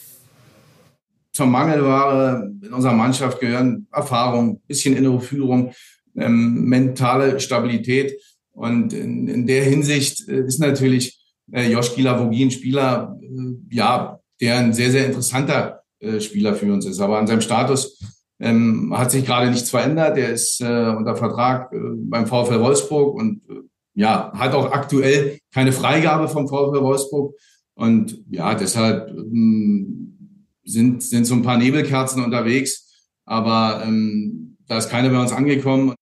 Zur 1.33 1.45
Mangelware 1.45 2.49
in 2.63 2.73
unserer 2.73 2.93
Mannschaft 2.93 3.39
gehören 3.39 3.87
Erfahrung, 3.91 4.61
bisschen 4.67 4.95
innere 4.95 5.19
Führung, 5.19 5.73
ähm, 6.15 6.65
mentale 6.65 7.39
Stabilität. 7.39 8.13
Und 8.51 8.93
in, 8.93 9.27
in, 9.27 9.45
der 9.45 9.63
Hinsicht 9.65 10.27
äh, 10.27 10.45
ist 10.47 10.59
natürlich 10.59 11.19
äh, 11.51 11.69
Joschki 11.69 12.01
Lavogi 12.01 12.45
ein 12.45 12.51
Spieler, 12.51 13.15
äh, 13.21 13.75
ja, 13.75 14.19
der 14.41 14.57
ein 14.57 14.73
sehr, 14.73 14.91
sehr 14.91 15.05
interessanter 15.05 15.81
äh, 15.99 16.19
Spieler 16.21 16.55
für 16.55 16.71
uns 16.73 16.85
ist. 16.85 16.99
Aber 16.99 17.19
an 17.19 17.27
seinem 17.27 17.41
Status 17.41 17.99
ähm, 18.39 18.93
hat 18.97 19.11
sich 19.11 19.25
gerade 19.25 19.51
nichts 19.51 19.69
verändert. 19.69 20.17
Er 20.17 20.29
ist 20.29 20.61
äh, 20.61 20.95
unter 20.97 21.15
Vertrag 21.15 21.71
äh, 21.71 21.77
beim 21.95 22.25
VfL 22.25 22.61
Wolfsburg 22.61 23.15
und 23.15 23.41
äh, 23.49 23.66
ja, 23.97 24.31
hat 24.35 24.53
auch 24.53 24.71
aktuell 24.71 25.39
keine 25.51 25.71
Freigabe 25.71 26.29
vom 26.29 26.47
VfL 26.47 26.83
Wolfsburg. 26.83 27.35
Und 27.73 28.23
ja, 28.29 28.53
deshalb 28.53 29.09
ähm, 29.09 30.37
sind, 30.63 31.01
sind 31.01 31.25
so 31.25 31.33
ein 31.33 31.41
paar 31.41 31.57
Nebelkerzen 31.57 32.23
unterwegs. 32.23 33.09
Aber 33.25 33.81
ähm, 33.83 34.57
da 34.67 34.77
ist 34.77 34.89
keine 34.89 35.09
bei 35.09 35.19
uns 35.19 35.31
angekommen. 35.31 35.95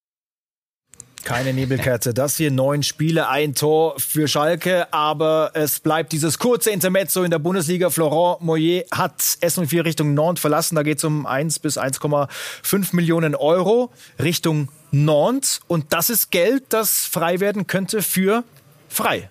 Keine 1.26 1.54
Nebelkerze. 1.54 2.14
Das 2.14 2.38
hier 2.38 2.52
neun 2.52 2.84
Spiele, 2.84 3.28
ein 3.28 3.56
Tor 3.56 3.96
für 3.98 4.28
Schalke, 4.28 4.94
aber 4.94 5.50
es 5.56 5.80
bleibt 5.80 6.12
dieses 6.12 6.38
kurze 6.38 6.70
Intermezzo 6.70 7.24
in 7.24 7.32
der 7.32 7.40
Bundesliga. 7.40 7.90
Florent 7.90 8.42
Moyer 8.42 8.84
hat 8.92 9.20
S04 9.42 9.86
Richtung 9.86 10.14
Nantes 10.14 10.40
verlassen. 10.40 10.76
Da 10.76 10.84
geht 10.84 11.00
es 11.00 11.04
um 11.04 11.26
1 11.26 11.58
bis 11.60 11.80
1,5 11.80 12.96
Millionen 12.96 13.34
Euro 13.34 13.92
Richtung 14.22 14.70
Nantes. 14.92 15.62
Und 15.68 15.92
das 15.94 16.12
ist 16.12 16.30
Geld, 16.30 16.66
das 16.70 17.08
frei 17.08 17.40
werden 17.40 17.66
könnte 17.66 18.04
für 18.04 18.44
frei. 18.88 19.28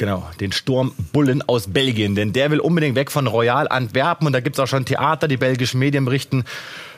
Genau, 0.00 0.26
den 0.40 0.50
Sturmbullen 0.50 1.46
aus 1.46 1.66
Belgien, 1.66 2.14
denn 2.14 2.32
der 2.32 2.50
will 2.50 2.58
unbedingt 2.58 2.96
weg 2.96 3.10
von 3.10 3.26
Royal 3.26 3.68
Antwerpen 3.68 4.26
und 4.26 4.32
da 4.32 4.40
gibt 4.40 4.56
es 4.56 4.60
auch 4.60 4.66
schon 4.66 4.86
Theater, 4.86 5.28
die 5.28 5.36
belgischen 5.36 5.78
Medien 5.78 6.06
berichten 6.06 6.44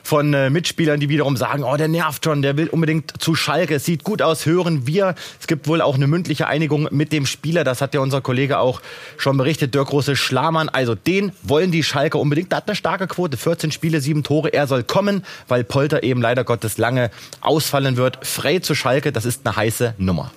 von 0.03 0.33
äh, 0.33 0.49
Mitspielern, 0.49 1.01
die 1.01 1.09
wiederum 1.09 1.35
sagen, 1.35 1.65
oh, 1.65 1.75
der 1.75 1.89
nervt 1.89 2.23
schon, 2.23 2.41
der 2.41 2.55
will 2.55 2.69
unbedingt 2.69 3.21
zu 3.21 3.35
Schalke, 3.35 3.75
es 3.75 3.83
sieht 3.83 4.05
gut 4.05 4.21
aus, 4.21 4.45
hören 4.45 4.87
wir. 4.87 5.15
Es 5.37 5.47
gibt 5.47 5.67
wohl 5.67 5.81
auch 5.81 5.95
eine 5.95 6.07
mündliche 6.07 6.47
Einigung 6.47 6.87
mit 6.91 7.11
dem 7.11 7.25
Spieler, 7.25 7.65
das 7.65 7.81
hat 7.81 7.93
ja 7.93 7.99
unser 7.99 8.21
Kollege 8.21 8.59
auch 8.59 8.81
schon 9.17 9.35
berichtet, 9.35 9.75
Dirk 9.75 9.89
Große 9.89 10.15
Schlamann. 10.15 10.69
Also 10.69 10.95
den 10.95 11.33
wollen 11.41 11.71
die 11.71 11.83
Schalke 11.83 12.17
unbedingt, 12.17 12.53
der 12.53 12.59
hat 12.59 12.69
eine 12.69 12.75
starke 12.77 13.07
Quote, 13.07 13.35
14 13.35 13.71
Spiele, 13.71 13.99
7 13.99 14.23
Tore, 14.23 14.53
er 14.53 14.65
soll 14.65 14.83
kommen, 14.83 15.25
weil 15.49 15.65
Polter 15.65 16.03
eben 16.03 16.21
leider 16.21 16.45
Gottes 16.45 16.77
lange 16.77 17.11
ausfallen 17.41 17.97
wird. 17.97 18.25
Frey 18.25 18.61
zu 18.61 18.75
Schalke, 18.75 19.11
das 19.11 19.25
ist 19.25 19.45
eine 19.45 19.57
heiße 19.57 19.95
Nummer. 19.97 20.31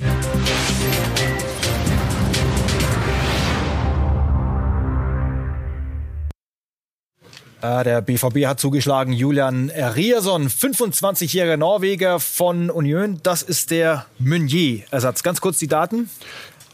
Ah, 0.00 0.63
der 7.64 8.02
BVB 8.02 8.44
hat 8.44 8.60
zugeschlagen. 8.60 9.14
Julian 9.14 9.70
Rierson, 9.70 10.48
25-jähriger 10.48 11.56
Norweger 11.56 12.20
von 12.20 12.68
Union. 12.68 13.20
Das 13.22 13.42
ist 13.42 13.70
der 13.70 14.04
Meunier-Ersatz. 14.18 15.22
Ganz 15.22 15.40
kurz 15.40 15.58
die 15.58 15.66
Daten. 15.66 16.10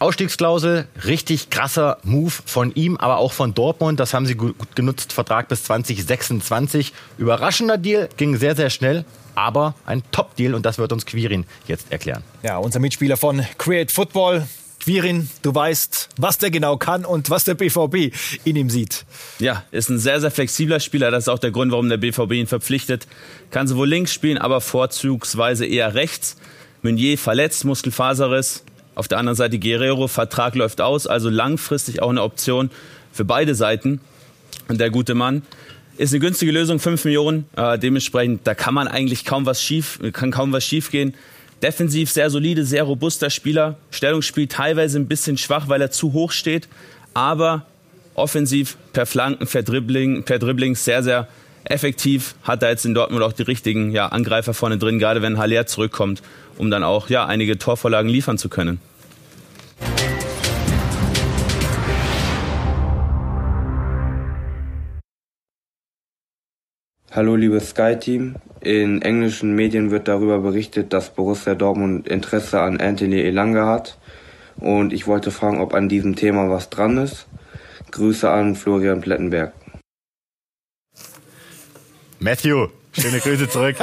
Ausstiegsklausel, 0.00 0.88
richtig 1.04 1.48
krasser 1.50 1.98
Move 2.02 2.32
von 2.44 2.74
ihm, 2.74 2.96
aber 2.96 3.18
auch 3.18 3.32
von 3.32 3.54
Dortmund. 3.54 4.00
Das 4.00 4.14
haben 4.14 4.26
sie 4.26 4.34
gut 4.34 4.74
genutzt. 4.74 5.12
Vertrag 5.12 5.46
bis 5.46 5.62
2026. 5.62 6.92
Überraschender 7.18 7.78
Deal, 7.78 8.08
ging 8.16 8.36
sehr, 8.36 8.56
sehr 8.56 8.70
schnell. 8.70 9.04
Aber 9.36 9.74
ein 9.86 10.02
Top-Deal 10.10 10.54
und 10.54 10.66
das 10.66 10.78
wird 10.78 10.92
uns 10.92 11.06
Quirin 11.06 11.44
jetzt 11.68 11.92
erklären. 11.92 12.24
Ja, 12.42 12.58
unser 12.58 12.80
Mitspieler 12.80 13.16
von 13.16 13.46
Create 13.58 13.92
Football, 13.92 14.48
Quirin, 14.90 15.30
du 15.42 15.54
weißt, 15.54 16.08
was 16.16 16.38
der 16.38 16.50
genau 16.50 16.76
kann 16.76 17.04
und 17.04 17.30
was 17.30 17.44
der 17.44 17.54
BVB 17.54 18.12
in 18.42 18.56
ihm 18.56 18.70
sieht. 18.70 19.04
Ja, 19.38 19.62
ist 19.70 19.88
ein 19.88 20.00
sehr, 20.00 20.20
sehr 20.20 20.32
flexibler 20.32 20.80
Spieler. 20.80 21.12
Das 21.12 21.24
ist 21.24 21.28
auch 21.28 21.38
der 21.38 21.52
Grund, 21.52 21.70
warum 21.70 21.88
der 21.88 21.96
BVB 21.96 22.32
ihn 22.32 22.48
verpflichtet. 22.48 23.06
Kann 23.52 23.68
sowohl 23.68 23.88
links 23.88 24.12
spielen, 24.12 24.36
aber 24.36 24.60
vorzugsweise 24.60 25.64
eher 25.64 25.94
rechts. 25.94 26.36
Meunier 26.82 27.16
verletzt, 27.18 27.64
Muskelfaserriss. 27.64 28.64
Auf 28.96 29.06
der 29.06 29.18
anderen 29.18 29.36
Seite 29.36 29.60
Guerrero, 29.60 30.08
Vertrag 30.08 30.56
läuft 30.56 30.80
aus, 30.80 31.06
also 31.06 31.30
langfristig 31.30 32.02
auch 32.02 32.10
eine 32.10 32.24
Option 32.24 32.70
für 33.12 33.24
beide 33.24 33.54
Seiten. 33.54 34.00
Und 34.66 34.80
der 34.80 34.90
gute 34.90 35.14
Mann 35.14 35.42
ist 35.98 36.12
eine 36.12 36.18
günstige 36.18 36.50
Lösung, 36.50 36.80
5 36.80 37.04
Millionen. 37.04 37.44
Äh, 37.56 37.78
dementsprechend, 37.78 38.44
da 38.44 38.56
kann 38.56 38.74
man 38.74 38.88
eigentlich 38.88 39.24
kaum 39.24 39.46
was 39.46 39.62
schief, 39.62 40.00
kann 40.12 40.32
kaum 40.32 40.52
was 40.52 40.64
schief 40.64 40.90
gehen. 40.90 41.14
Defensiv 41.62 42.10
sehr 42.10 42.30
solide, 42.30 42.64
sehr 42.64 42.84
robuster 42.84 43.30
Spieler. 43.30 43.76
Stellungsspiel 43.90 44.46
teilweise 44.46 44.98
ein 44.98 45.08
bisschen 45.08 45.36
schwach, 45.36 45.68
weil 45.68 45.80
er 45.82 45.90
zu 45.90 46.12
hoch 46.12 46.32
steht. 46.32 46.68
Aber 47.12 47.66
offensiv 48.14 48.76
per 48.92 49.06
Flanken, 49.06 49.46
per 49.46 49.62
Dribbling, 49.62 50.22
per 50.22 50.38
Dribbling 50.38 50.74
sehr, 50.74 51.02
sehr 51.02 51.28
effektiv. 51.64 52.34
Hat 52.42 52.62
er 52.62 52.70
jetzt 52.70 52.86
in 52.86 52.94
Dortmund 52.94 53.22
auch 53.22 53.32
die 53.32 53.42
richtigen 53.42 53.92
ja, 53.92 54.06
Angreifer 54.06 54.54
vorne 54.54 54.78
drin, 54.78 54.98
gerade 54.98 55.22
wenn 55.22 55.38
Haller 55.38 55.66
zurückkommt, 55.66 56.22
um 56.56 56.70
dann 56.70 56.82
auch 56.82 57.10
ja, 57.10 57.26
einige 57.26 57.58
Torvorlagen 57.58 58.10
liefern 58.10 58.38
zu 58.38 58.48
können. 58.48 58.80
Hallo 67.12 67.34
liebes 67.34 67.70
Sky-Team. 67.70 68.36
In 68.60 69.02
englischen 69.02 69.56
Medien 69.56 69.90
wird 69.90 70.06
darüber 70.06 70.38
berichtet, 70.38 70.92
dass 70.92 71.10
Borussia 71.12 71.56
Dortmund 71.56 72.06
Interesse 72.06 72.60
an 72.60 72.80
Anthony 72.80 73.20
Elanga 73.20 73.66
hat. 73.66 73.98
Und 74.58 74.92
ich 74.92 75.08
wollte 75.08 75.32
fragen, 75.32 75.60
ob 75.60 75.74
an 75.74 75.88
diesem 75.88 76.14
Thema 76.14 76.48
was 76.50 76.70
dran 76.70 76.98
ist. 76.98 77.26
Grüße 77.90 78.30
an 78.30 78.54
Florian 78.54 79.00
Plettenberg. 79.00 79.52
Matthew, 82.20 82.68
schöne 82.92 83.18
Grüße 83.18 83.48
zurück. 83.48 83.74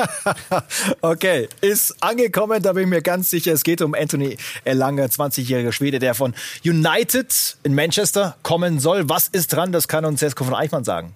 okay, 1.01 1.49
ist 1.59 2.01
angekommen, 2.01 2.63
da 2.63 2.71
bin 2.71 2.83
ich 2.83 2.89
mir 2.89 3.01
ganz 3.01 3.29
sicher. 3.29 3.51
Es 3.51 3.65
geht 3.65 3.81
um 3.81 3.93
Anthony 3.93 4.37
Elanga, 4.63 5.03
20-jähriger 5.03 5.73
Schwede, 5.73 5.99
der 5.99 6.13
von 6.13 6.33
United 6.63 7.57
in 7.63 7.75
Manchester 7.75 8.37
kommen 8.43 8.79
soll. 8.79 9.09
Was 9.09 9.27
ist 9.27 9.51
dran? 9.51 9.73
Das 9.73 9.89
kann 9.89 10.05
uns 10.05 10.21
Sesko 10.21 10.45
von 10.45 10.55
Eichmann 10.55 10.85
sagen. 10.85 11.13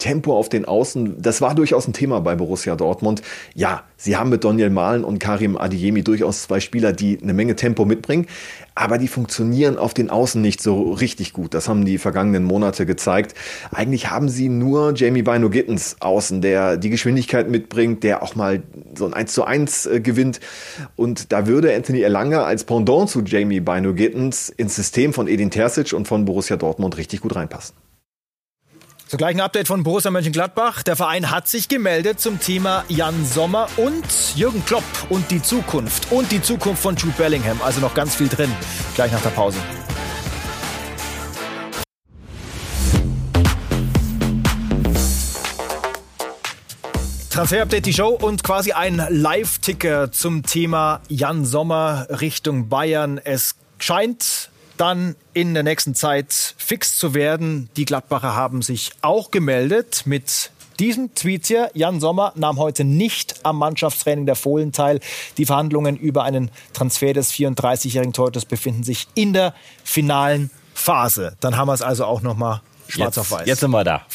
Tempo 0.00 0.36
auf 0.36 0.48
den 0.48 0.64
Außen, 0.64 1.22
das 1.22 1.40
war 1.40 1.54
durchaus 1.54 1.86
ein 1.86 1.92
Thema 1.92 2.20
bei 2.20 2.34
Borussia 2.34 2.74
Dortmund. 2.74 3.22
Ja, 3.54 3.84
sie 3.96 4.16
haben 4.16 4.30
mit 4.30 4.42
Daniel 4.42 4.70
Mahlen 4.70 5.04
und 5.04 5.20
Karim 5.20 5.56
Adiemi 5.56 6.02
durchaus 6.02 6.42
zwei 6.42 6.58
Spieler, 6.58 6.92
die 6.92 7.20
eine 7.22 7.32
Menge 7.32 7.54
Tempo 7.54 7.84
mitbringen, 7.84 8.26
aber 8.74 8.98
die 8.98 9.08
funktionieren 9.08 9.76
auf 9.78 9.94
den 9.94 10.10
Außen 10.10 10.40
nicht 10.40 10.60
so 10.62 10.92
richtig 10.92 11.32
gut. 11.32 11.54
Das 11.54 11.68
haben 11.68 11.84
die 11.84 11.98
vergangenen 11.98 12.44
Monate 12.44 12.86
gezeigt. 12.86 13.34
Eigentlich 13.70 14.10
haben 14.10 14.28
sie 14.28 14.48
nur 14.48 14.94
Jamie 14.96 15.22
Bino 15.22 15.50
Gittens 15.50 15.96
außen, 16.00 16.40
der 16.40 16.76
die 16.76 16.90
Geschwindigkeit 16.90 17.48
mitbringt, 17.48 18.02
der 18.02 18.22
auch 18.22 18.34
mal 18.34 18.62
so 18.96 19.04
ein 19.06 19.14
1 19.14 19.32
zu 19.32 19.44
1 19.44 19.86
äh, 19.86 20.00
gewinnt. 20.00 20.40
Und 20.96 21.30
da 21.32 21.46
würde 21.46 21.74
Anthony 21.74 22.00
Erlanger 22.00 22.46
als 22.46 22.64
Pendant 22.64 23.10
zu 23.10 23.20
Jamie 23.20 23.60
Bino 23.60 23.92
Gittens 23.92 24.48
ins 24.48 24.76
System 24.76 25.12
von 25.12 25.28
Edin 25.28 25.50
Terzic 25.50 25.92
und 25.92 26.08
von 26.08 26.24
Borussia 26.24 26.56
Dortmund 26.56 26.96
richtig 26.96 27.20
gut 27.20 27.36
reinpassen. 27.36 27.76
Zugleich 29.10 29.34
ein 29.34 29.40
Update 29.40 29.66
von 29.66 29.82
Borussia 29.82 30.12
Mönchengladbach. 30.12 30.84
Der 30.84 30.94
Verein 30.94 31.32
hat 31.32 31.48
sich 31.48 31.66
gemeldet 31.66 32.20
zum 32.20 32.38
Thema 32.38 32.84
Jan 32.86 33.26
Sommer 33.26 33.66
und 33.76 34.04
Jürgen 34.36 34.64
Klopp 34.64 34.84
und 35.08 35.28
die 35.32 35.42
Zukunft 35.42 36.12
und 36.12 36.30
die 36.30 36.40
Zukunft 36.40 36.80
von 36.80 36.94
Jude 36.94 37.14
Bellingham. 37.18 37.60
Also 37.60 37.80
noch 37.80 37.92
ganz 37.92 38.14
viel 38.14 38.28
drin. 38.28 38.52
Gleich 38.94 39.10
nach 39.10 39.20
der 39.20 39.30
Pause. 39.30 39.58
Transfer-Update, 47.30 47.86
die 47.86 47.92
Show 47.92 48.10
und 48.10 48.44
quasi 48.44 48.70
ein 48.70 49.04
Live-Ticker 49.08 50.12
zum 50.12 50.44
Thema 50.44 51.00
Jan 51.08 51.44
Sommer 51.44 52.06
Richtung 52.20 52.68
Bayern. 52.68 53.18
Es 53.18 53.56
scheint 53.80 54.39
dann 54.80 55.14
in 55.34 55.52
der 55.52 55.62
nächsten 55.62 55.94
Zeit 55.94 56.54
fix 56.56 56.96
zu 56.96 57.12
werden. 57.12 57.68
Die 57.76 57.84
Gladbacher 57.84 58.34
haben 58.34 58.62
sich 58.62 58.92
auch 59.02 59.30
gemeldet 59.30 60.04
mit 60.06 60.50
diesem 60.78 61.14
Tweet 61.14 61.46
hier. 61.46 61.70
Jan 61.74 62.00
Sommer 62.00 62.32
nahm 62.34 62.58
heute 62.58 62.84
nicht 62.84 63.44
am 63.44 63.58
Mannschaftstraining 63.58 64.24
der 64.24 64.36
Fohlen 64.36 64.72
teil. 64.72 65.00
Die 65.36 65.44
Verhandlungen 65.44 65.96
über 65.96 66.24
einen 66.24 66.50
Transfer 66.72 67.12
des 67.12 67.30
34-jährigen 67.32 68.14
Torhüters 68.14 68.46
befinden 68.46 68.82
sich 68.82 69.06
in 69.14 69.34
der 69.34 69.54
finalen 69.84 70.50
Phase. 70.72 71.36
Dann 71.40 71.58
haben 71.58 71.68
wir 71.68 71.74
es 71.74 71.82
also 71.82 72.06
auch 72.06 72.22
noch 72.22 72.36
mal 72.36 72.62
Schwarz 72.90 73.16
jetzt, 73.16 73.18
auf 73.18 73.30
weiß. 73.30 73.46
Jetzt 73.46 73.60
sind 73.60 73.70
wir 73.70 73.84
da. 73.84 74.06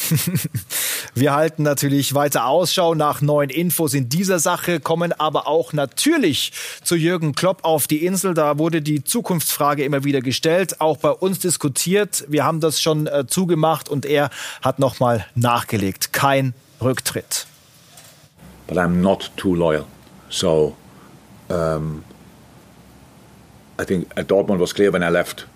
wir 1.16 1.34
halten 1.34 1.64
natürlich 1.64 2.14
weiter 2.14 2.48
Ausschau 2.48 2.96
nach 2.96 3.22
neuen 3.22 3.50
Infos 3.50 3.94
in 3.94 4.10
dieser 4.10 4.40
Sache, 4.40 4.80
kommen 4.80 5.14
aber 5.14 5.48
auch 5.48 5.74
natürlich 5.74 6.52
zu 6.84 6.96
Jürgen 6.96 7.34
Klopp 7.34 7.64
auf 7.64 7.88
die 7.88 8.06
Insel. 8.06 8.34
Da 8.34 8.58
wurde 8.58 8.82
die 8.82 9.04
Zukunftsfrage 9.04 9.84
immer 9.84 10.04
wieder 10.04 10.22
gestellt, 10.22 10.82
auch 10.82 10.98
bei 10.98 11.12
uns 11.12 11.40
diskutiert. 11.40 12.26
Wir 12.28 12.44
haben 12.44 12.60
das 12.60 12.82
schon 12.82 13.08
äh, 13.08 13.26
zugemacht 13.28 13.90
und 13.90 14.06
er 14.06 14.30
hat 14.62 14.80
nochmal 14.80 15.26
nachgelegt. 15.36 16.14
Kein 16.14 16.54
Rücktritt. 16.82 17.48
But 18.68 18.78
I'm 18.78 19.02
not 19.02 19.32
too 19.38 19.56
loyal. 19.56 19.86
So 20.30 20.76
um, 21.50 22.04
I 23.80 23.86
think 23.86 24.08
at 24.18 24.30
Dortmund 24.30 24.60
was 24.60 24.74
clear 24.74 24.92
when 24.92 25.04
I 25.04 25.10
left 25.10 25.48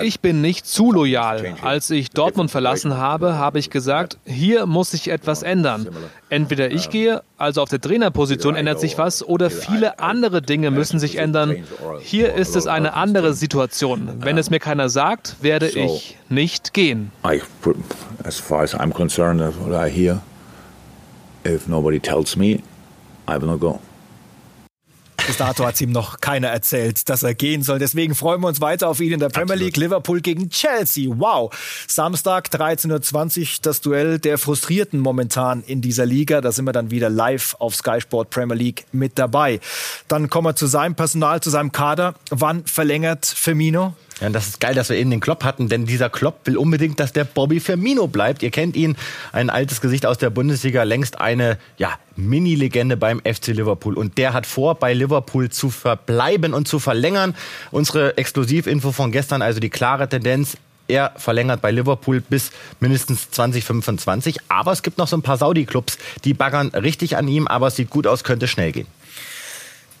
ich 0.00 0.20
bin 0.20 0.40
nicht 0.40 0.66
zu 0.66 0.92
loyal. 0.92 1.56
Als 1.62 1.90
ich 1.90 2.10
Dortmund 2.10 2.50
verlassen 2.50 2.96
habe, 2.96 3.36
habe 3.36 3.58
ich 3.58 3.70
gesagt, 3.70 4.18
hier 4.24 4.66
muss 4.66 4.92
sich 4.92 5.08
etwas 5.08 5.42
ändern. 5.42 5.88
Entweder 6.28 6.70
ich 6.70 6.90
gehe, 6.90 7.22
also 7.36 7.62
auf 7.62 7.68
der 7.68 7.80
Trainerposition 7.80 8.54
ändert 8.54 8.80
sich 8.80 8.96
was, 8.98 9.22
oder 9.22 9.50
viele 9.50 9.98
andere 9.98 10.40
Dinge 10.42 10.70
müssen 10.70 10.98
sich 10.98 11.16
ändern. 11.16 11.64
Hier 12.00 12.34
ist 12.34 12.56
es 12.56 12.66
eine 12.66 12.94
andere 12.94 13.34
Situation. 13.34 14.08
Wenn 14.20 14.38
es 14.38 14.50
mir 14.50 14.60
keiner 14.60 14.88
sagt, 14.88 15.36
werde 15.40 15.68
ich 15.68 16.16
nicht 16.28 16.72
gehen. 16.72 17.10
As 18.24 18.38
far 18.38 18.62
as 18.62 18.74
I'm 18.74 18.92
concerned, 18.92 19.40
what 19.60 19.72
I 19.72 19.90
hear, 19.90 20.20
if 21.44 21.68
nobody 21.68 22.00
tells 22.00 22.36
me, 22.36 22.62
I 23.28 23.40
will 23.40 23.46
not 23.46 23.60
go. 23.60 23.80
Bis 25.26 25.38
dato 25.38 25.66
hat 25.66 25.74
es 25.74 25.80
ihm 25.80 25.90
noch 25.90 26.20
keiner 26.20 26.48
erzählt, 26.48 27.08
dass 27.08 27.24
er 27.24 27.34
gehen 27.34 27.62
soll. 27.62 27.80
Deswegen 27.80 28.14
freuen 28.14 28.40
wir 28.40 28.48
uns 28.48 28.60
weiter 28.60 28.88
auf 28.88 29.00
ihn 29.00 29.12
in 29.12 29.18
der 29.18 29.28
Premier 29.28 29.54
Absolut. 29.54 29.64
League. 29.64 29.76
Liverpool 29.76 30.20
gegen 30.20 30.50
Chelsea. 30.50 31.10
Wow. 31.16 31.52
Samstag 31.88 32.48
13.20 32.48 33.40
Uhr 33.40 33.46
das 33.62 33.80
Duell 33.80 34.18
der 34.20 34.38
Frustrierten 34.38 35.00
momentan 35.00 35.64
in 35.64 35.80
dieser 35.80 36.06
Liga. 36.06 36.40
Da 36.40 36.52
sind 36.52 36.64
wir 36.64 36.72
dann 36.72 36.92
wieder 36.92 37.10
live 37.10 37.56
auf 37.58 37.74
Sky 37.74 38.00
Sport 38.00 38.30
Premier 38.30 38.54
League 38.54 38.86
mit 38.92 39.18
dabei. 39.18 39.58
Dann 40.06 40.30
kommen 40.30 40.46
wir 40.46 40.54
zu 40.54 40.66
seinem 40.66 40.94
Personal, 40.94 41.40
zu 41.40 41.50
seinem 41.50 41.72
Kader. 41.72 42.14
Wann 42.30 42.64
verlängert 42.64 43.26
Firmino? 43.26 43.94
Ja, 44.20 44.28
und 44.28 44.32
das 44.32 44.46
ist 44.46 44.60
geil, 44.60 44.74
dass 44.74 44.88
wir 44.88 44.96
eben 44.96 45.10
den 45.10 45.20
Klopp 45.20 45.44
hatten, 45.44 45.68
denn 45.68 45.84
dieser 45.84 46.08
Klopp 46.08 46.46
will 46.46 46.56
unbedingt, 46.56 46.98
dass 47.00 47.12
der 47.12 47.24
Bobby 47.24 47.60
Firmino 47.60 48.06
bleibt. 48.06 48.42
Ihr 48.42 48.50
kennt 48.50 48.74
ihn, 48.74 48.96
ein 49.32 49.50
altes 49.50 49.82
Gesicht 49.82 50.06
aus 50.06 50.16
der 50.16 50.30
Bundesliga, 50.30 50.84
längst 50.84 51.20
eine 51.20 51.58
ja, 51.76 51.98
Mini-Legende 52.16 52.96
beim 52.96 53.20
FC 53.20 53.48
Liverpool. 53.48 53.94
Und 53.94 54.16
der 54.16 54.32
hat 54.32 54.46
vor, 54.46 54.76
bei 54.76 54.94
Liverpool 54.94 55.50
zu 55.50 55.68
verbleiben 55.68 56.54
und 56.54 56.66
zu 56.66 56.78
verlängern. 56.78 57.34
Unsere 57.70 58.16
Exklusivinfo 58.16 58.90
von 58.90 59.12
gestern, 59.12 59.42
also 59.42 59.60
die 59.60 59.70
klare 59.70 60.08
Tendenz, 60.08 60.56
er 60.88 61.12
verlängert 61.16 61.60
bei 61.60 61.70
Liverpool 61.70 62.22
bis 62.22 62.52
mindestens 62.80 63.30
2025. 63.32 64.38
Aber 64.48 64.72
es 64.72 64.82
gibt 64.82 64.96
noch 64.96 65.08
so 65.08 65.16
ein 65.16 65.22
paar 65.22 65.36
Saudi-Clubs, 65.36 65.98
die 66.24 66.32
baggern 66.32 66.68
richtig 66.68 67.16
an 67.16 67.28
ihm, 67.28 67.46
aber 67.46 67.66
es 67.66 67.76
sieht 67.76 67.90
gut 67.90 68.06
aus, 68.06 68.24
könnte 68.24 68.48
schnell 68.48 68.72
gehen. 68.72 68.86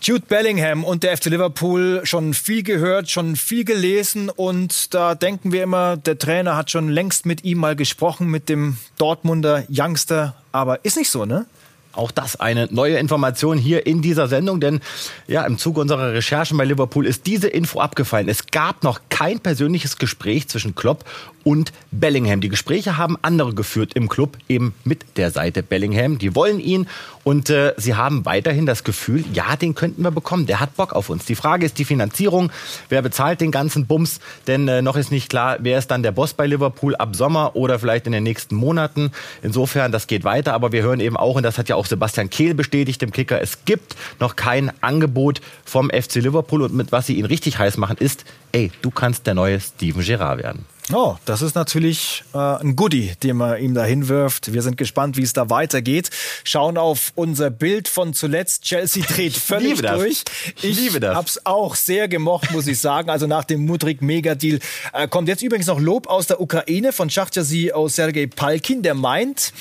Jude 0.00 0.24
Bellingham 0.28 0.84
und 0.84 1.02
der 1.02 1.16
FC 1.16 1.26
Liverpool 1.26 2.02
schon 2.04 2.34
viel 2.34 2.62
gehört, 2.62 3.10
schon 3.10 3.34
viel 3.34 3.64
gelesen 3.64 4.28
und 4.28 4.94
da 4.94 5.14
denken 5.14 5.52
wir 5.52 5.62
immer, 5.62 5.96
der 5.96 6.18
Trainer 6.18 6.56
hat 6.56 6.70
schon 6.70 6.88
längst 6.88 7.26
mit 7.26 7.44
ihm 7.44 7.58
mal 7.58 7.74
gesprochen, 7.74 8.28
mit 8.28 8.48
dem 8.48 8.76
Dortmunder 8.98 9.64
Youngster, 9.68 10.36
aber 10.52 10.84
ist 10.84 10.96
nicht 10.96 11.10
so, 11.10 11.24
ne? 11.24 11.46
Auch 11.92 12.10
das 12.10 12.38
eine 12.38 12.68
neue 12.70 12.98
Information 12.98 13.56
hier 13.56 13.86
in 13.86 14.02
dieser 14.02 14.28
Sendung, 14.28 14.60
denn 14.60 14.80
ja, 15.26 15.44
im 15.46 15.56
Zuge 15.56 15.80
unserer 15.80 16.12
Recherchen 16.12 16.58
bei 16.58 16.66
Liverpool 16.66 17.06
ist 17.06 17.26
diese 17.26 17.48
Info 17.48 17.80
abgefallen. 17.80 18.28
Es 18.28 18.46
gab 18.46 18.84
noch 18.84 19.00
kein 19.08 19.40
persönliches 19.40 19.96
Gespräch 19.96 20.46
zwischen 20.48 20.74
Klopp 20.74 21.06
und 21.46 21.72
Bellingham. 21.92 22.40
Die 22.40 22.48
Gespräche 22.48 22.96
haben 22.96 23.16
andere 23.22 23.54
geführt 23.54 23.92
im 23.94 24.08
Club, 24.08 24.36
eben 24.48 24.74
mit 24.82 25.16
der 25.16 25.30
Seite 25.30 25.62
Bellingham. 25.62 26.18
Die 26.18 26.34
wollen 26.34 26.58
ihn 26.58 26.88
und 27.22 27.50
äh, 27.50 27.72
sie 27.76 27.94
haben 27.94 28.24
weiterhin 28.24 28.66
das 28.66 28.82
Gefühl, 28.82 29.24
ja, 29.32 29.54
den 29.54 29.76
könnten 29.76 30.02
wir 30.02 30.10
bekommen. 30.10 30.46
Der 30.46 30.58
hat 30.58 30.74
Bock 30.74 30.92
auf 30.92 31.08
uns. 31.08 31.24
Die 31.24 31.36
Frage 31.36 31.64
ist 31.64 31.78
die 31.78 31.84
Finanzierung. 31.84 32.50
Wer 32.88 33.00
bezahlt 33.00 33.40
den 33.40 33.52
ganzen 33.52 33.86
Bums? 33.86 34.18
Denn 34.48 34.66
äh, 34.66 34.82
noch 34.82 34.96
ist 34.96 35.12
nicht 35.12 35.30
klar, 35.30 35.58
wer 35.60 35.78
ist 35.78 35.86
dann 35.92 36.02
der 36.02 36.10
Boss 36.10 36.34
bei 36.34 36.48
Liverpool 36.48 36.96
ab 36.96 37.14
Sommer 37.14 37.54
oder 37.54 37.78
vielleicht 37.78 38.06
in 38.06 38.12
den 38.12 38.24
nächsten 38.24 38.56
Monaten. 38.56 39.12
Insofern, 39.40 39.92
das 39.92 40.08
geht 40.08 40.24
weiter. 40.24 40.52
Aber 40.52 40.72
wir 40.72 40.82
hören 40.82 40.98
eben 40.98 41.16
auch, 41.16 41.36
und 41.36 41.44
das 41.44 41.58
hat 41.58 41.68
ja 41.68 41.76
auch 41.76 41.86
Sebastian 41.86 42.28
Kehl 42.28 42.54
bestätigt 42.54 43.04
im 43.04 43.12
Kicker, 43.12 43.40
es 43.40 43.64
gibt 43.64 43.94
noch 44.18 44.34
kein 44.34 44.72
Angebot 44.80 45.40
vom 45.64 45.90
FC 45.90 46.16
Liverpool. 46.16 46.62
Und 46.62 46.74
mit 46.74 46.90
was 46.90 47.06
sie 47.06 47.16
ihn 47.16 47.24
richtig 47.24 47.60
heiß 47.60 47.76
machen, 47.76 47.98
ist, 47.98 48.24
ey, 48.50 48.72
du 48.82 48.90
kannst 48.90 49.28
der 49.28 49.34
neue 49.34 49.60
Steven 49.60 50.02
Gerrard 50.02 50.42
werden. 50.42 50.64
Oh, 50.92 51.16
das 51.24 51.42
ist 51.42 51.56
natürlich 51.56 52.22
äh, 52.32 52.38
ein 52.38 52.76
Goodie, 52.76 53.12
den 53.20 53.38
man 53.38 53.60
ihm 53.60 53.74
da 53.74 53.82
hinwirft. 53.84 54.52
Wir 54.52 54.62
sind 54.62 54.76
gespannt, 54.76 55.16
wie 55.16 55.22
es 55.22 55.32
da 55.32 55.50
weitergeht. 55.50 56.10
Schauen 56.44 56.78
auf 56.78 57.12
unser 57.16 57.50
Bild 57.50 57.88
von 57.88 58.14
zuletzt. 58.14 58.62
Chelsea 58.62 59.02
dreht 59.08 59.36
völlig 59.36 59.70
liebe 59.70 59.82
das. 59.82 59.98
durch. 59.98 60.22
Ich 60.62 60.76
liebe 60.78 61.00
das. 61.00 61.16
hab's 61.16 61.40
auch 61.42 61.74
sehr 61.74 62.06
gemocht, 62.06 62.52
muss 62.52 62.68
ich 62.68 62.78
sagen. 62.78 63.10
Also 63.10 63.26
nach 63.26 63.42
dem 63.42 63.66
Mudrik 63.66 64.00
Megadeal 64.00 64.60
äh, 64.92 65.08
kommt 65.08 65.26
jetzt 65.26 65.42
übrigens 65.42 65.66
noch 65.66 65.80
Lob 65.80 66.06
aus 66.06 66.28
der 66.28 66.40
Ukraine 66.40 66.92
von 66.92 67.10
Schachtja 67.10 67.42
aus 67.74 67.96
Sergei 67.96 68.28
Palkin, 68.28 68.82
der 68.82 68.94
meint, 68.94 69.52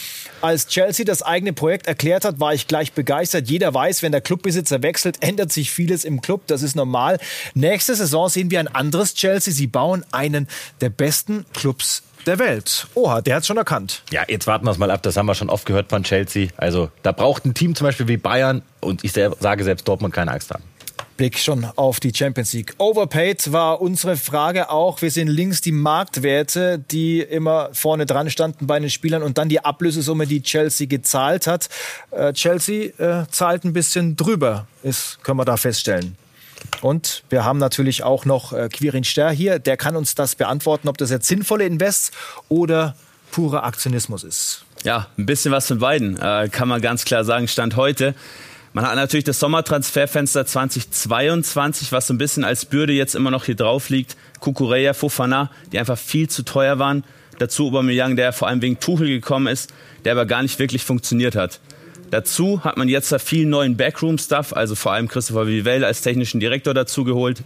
als 0.42 0.68
Chelsea 0.68 1.06
das 1.06 1.24
eigene 1.24 1.54
Projekt 1.54 1.88
erklärt 1.88 2.24
hat, 2.24 2.40
war 2.40 2.54
ich 2.54 2.68
gleich 2.68 2.94
begeistert. 2.94 3.50
Jeder 3.50 3.74
weiß, 3.74 4.04
wenn 4.04 4.12
der 4.12 4.22
Clubbesitzer 4.22 4.84
wechselt, 4.84 5.24
ändert 5.24 5.52
sich 5.52 5.72
vieles 5.72 6.06
im 6.06 6.22
Club. 6.22 6.44
Das 6.46 6.62
ist 6.62 6.76
normal. 6.76 7.18
Nächste 7.56 7.96
Saison 7.96 8.30
sehen 8.30 8.52
wir 8.52 8.60
ein 8.60 8.68
anderes 8.68 9.16
Chelsea. 9.16 9.52
Sie 9.52 9.66
bauen 9.66 10.06
einen 10.12 10.48
der 10.82 10.90
besten 10.90 11.15
Clubs 11.54 12.04
der 12.26 12.40
Welt. 12.40 12.88
Oha, 12.96 13.22
der 13.22 13.36
hat's 13.36 13.48
schon 13.48 13.58
erkannt. 13.58 14.02
Ja, 14.12 14.24
jetzt 14.28 14.48
warten 14.48 14.66
wir 14.66 14.72
es 14.72 14.78
mal 14.78 14.92
ab. 14.92 15.04
Das 15.04 15.16
haben 15.18 15.28
wir 15.28 15.36
schon 15.36 15.50
oft 15.50 15.66
gehört 15.66 15.90
von 15.90 16.04
Chelsea. 16.04 16.50
Also 16.58 16.90
da 17.04 17.12
braucht 17.12 17.46
ein 17.46 17.54
Team 17.54 17.76
zum 17.76 17.86
Beispiel 17.86 18.08
wie 18.08 18.18
Bayern 18.18 18.62
und 18.82 19.04
ich 19.04 19.14
sage 19.14 19.64
selbst 19.64 19.88
Dortmund 19.88 20.14
keine 20.14 20.32
Angst 20.32 20.52
haben. 20.52 20.64
Blick 21.18 21.38
schon 21.38 21.66
auf 21.76 22.02
die 22.02 22.12
Champions 22.14 22.52
League. 22.52 22.74
Overpaid 22.78 23.54
war 23.54 23.80
unsere 23.80 24.18
Frage 24.18 24.70
auch. 24.70 25.02
Wir 25.02 25.12
sehen 25.12 25.30
links 25.30 25.62
die 25.62 25.72
Marktwerte, 25.72 26.80
die 26.92 27.22
immer 27.22 27.70
vorne 27.72 28.06
dran 28.06 28.30
standen 28.30 28.68
bei 28.68 28.80
den 28.80 28.90
Spielern 28.90 29.24
und 29.24 29.38
dann 29.38 29.48
die 29.48 29.64
Ablösesumme, 29.64 30.28
die 30.28 30.42
Chelsea 30.42 30.88
gezahlt 30.88 31.48
hat. 31.48 31.70
Äh, 32.12 32.34
Chelsea 32.34 32.90
äh, 32.98 33.26
zahlt 33.30 33.64
ein 33.64 33.72
bisschen 33.72 34.18
drüber, 34.18 34.68
ist, 34.84 35.20
können 35.24 35.40
wir 35.40 35.46
da 35.46 35.56
feststellen. 35.56 36.18
Und 36.82 37.24
wir 37.30 37.44
haben 37.44 37.60
natürlich 37.60 38.04
auch 38.04 38.26
noch 38.26 38.54
äh, 38.54 38.70
Quirin 38.70 39.04
Ster 39.04 39.32
hier. 39.32 39.60
Der 39.60 39.78
kann 39.78 39.96
uns 39.96 40.16
das 40.16 40.36
beantworten, 40.36 40.88
ob 40.88 40.98
das 40.98 41.10
jetzt 41.10 41.28
sinnvolle 41.28 41.66
Invests 41.66 42.12
oder 42.50 42.96
purer 43.32 43.64
Aktionismus 43.64 44.24
ist. 44.24 44.64
Ja, 44.84 45.08
ein 45.18 45.26
bisschen 45.26 45.52
was 45.52 45.68
von 45.68 45.80
beiden, 45.80 46.18
äh, 46.20 46.50
kann 46.52 46.68
man 46.68 46.82
ganz 46.82 47.06
klar 47.06 47.24
sagen, 47.24 47.48
Stand 47.48 47.76
heute. 47.76 48.16
Man 48.74 48.86
hat 48.86 48.96
natürlich 48.96 49.24
das 49.24 49.40
Sommertransferfenster 49.40 50.46
2022, 50.46 51.92
was 51.92 52.08
so 52.08 52.14
ein 52.14 52.18
bisschen 52.18 52.44
als 52.44 52.66
Bürde 52.66 52.94
jetzt 52.94 53.16
immer 53.16 53.32
noch 53.32 53.46
hier 53.46 53.56
drauf 53.56 53.90
liegt. 53.90 54.18
Kukureya, 54.42 54.94
Fofana, 54.94 55.50
die 55.72 55.80
einfach 55.80 55.98
viel 55.98 56.30
zu 56.30 56.44
teuer 56.44 56.78
waren. 56.78 57.04
Dazu 57.40 57.68
Aubameyang, 57.68 58.16
der 58.16 58.34
vor 58.34 58.48
allem 58.48 58.62
wegen 58.62 58.80
Tuchel 58.80 59.08
gekommen 59.08 59.48
ist, 59.48 59.74
der 60.04 60.12
aber 60.12 60.26
gar 60.26 60.42
nicht 60.42 60.60
wirklich 60.60 60.84
funktioniert 60.84 61.36
hat. 61.36 61.60
Dazu 62.16 62.64
hat 62.64 62.78
man 62.78 62.88
jetzt 62.88 63.12
da 63.12 63.20
viel 63.20 63.46
neuen 63.46 63.76
Backroom-Stuff, 63.76 64.54
also 64.54 64.74
vor 64.74 64.94
allem 64.94 65.10
Christopher 65.10 65.48
Vivell 65.48 65.84
als 65.84 66.00
technischen 66.00 66.40
Direktor 66.40 66.74
dazu 66.74 67.04
geholt. 67.04 67.44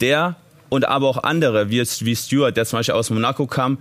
Der 0.00 0.36
und 0.70 0.88
aber 0.88 1.08
auch 1.08 1.24
andere, 1.24 1.68
wie, 1.68 1.82
wie 1.82 2.16
Stuart, 2.16 2.56
der 2.56 2.64
zum 2.64 2.78
Beispiel 2.78 2.94
aus 2.94 3.10
Monaco 3.10 3.46
kam, 3.46 3.76